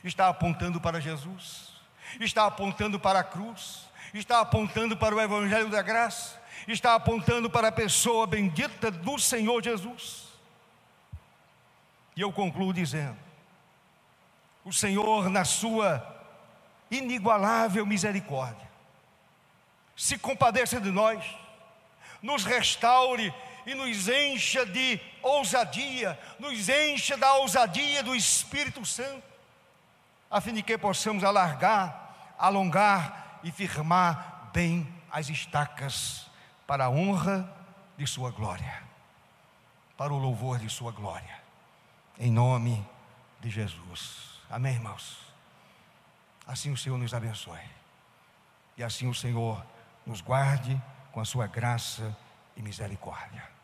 Está 0.03 0.27
apontando 0.27 0.81
para 0.81 0.99
Jesus? 0.99 1.73
Está 2.19 2.45
apontando 2.45 2.99
para 2.99 3.19
a 3.19 3.23
cruz? 3.23 3.87
Está 4.13 4.39
apontando 4.39 4.97
para 4.97 5.15
o 5.15 5.21
Evangelho 5.21 5.69
da 5.69 5.81
Graça? 5.81 6.41
Está 6.67 6.95
apontando 6.95 7.49
para 7.49 7.67
a 7.67 7.71
pessoa 7.71 8.25
bendita 8.25 8.89
do 8.89 9.19
Senhor 9.19 9.63
Jesus. 9.63 10.25
E 12.15 12.21
eu 12.21 12.31
concluo 12.31 12.73
dizendo: 12.73 13.17
o 14.63 14.73
Senhor, 14.73 15.29
na 15.29 15.45
sua 15.45 16.15
inigualável 16.89 17.85
misericórdia, 17.85 18.67
se 19.95 20.17
compadeça 20.17 20.79
de 20.79 20.91
nós, 20.91 21.23
nos 22.21 22.43
restaure 22.43 23.33
e 23.65 23.73
nos 23.73 24.07
encha 24.07 24.65
de 24.65 24.99
ousadia, 25.21 26.17
nos 26.39 26.69
encha 26.69 27.17
da 27.17 27.33
ousadia 27.35 28.01
do 28.03 28.15
Espírito 28.15 28.85
Santo, 28.85 29.23
a 30.29 30.41
fim 30.41 30.53
de 30.53 30.63
que 30.63 30.77
possamos 30.77 31.23
alargar, 31.23 32.33
alongar 32.37 33.39
e 33.43 33.51
firmar 33.51 34.49
bem 34.53 34.91
as 35.11 35.29
estacas 35.29 36.25
para 36.67 36.85
a 36.85 36.89
honra 36.89 37.49
de 37.97 38.05
Sua 38.07 38.31
glória, 38.31 38.83
para 39.97 40.13
o 40.13 40.17
louvor 40.17 40.59
de 40.59 40.69
Sua 40.69 40.91
glória, 40.91 41.41
em 42.17 42.31
nome 42.31 42.85
de 43.39 43.49
Jesus. 43.49 44.41
Amém, 44.49 44.73
irmãos? 44.73 45.33
Assim 46.45 46.71
o 46.71 46.77
Senhor 46.77 46.97
nos 46.97 47.13
abençoe, 47.13 47.69
e 48.77 48.83
assim 48.83 49.07
o 49.07 49.13
Senhor 49.13 49.65
nos 50.05 50.21
guarde 50.21 50.81
com 51.11 51.19
a 51.19 51.25
Sua 51.25 51.47
graça 51.47 52.15
e 52.55 52.61
misericórdia. 52.61 53.47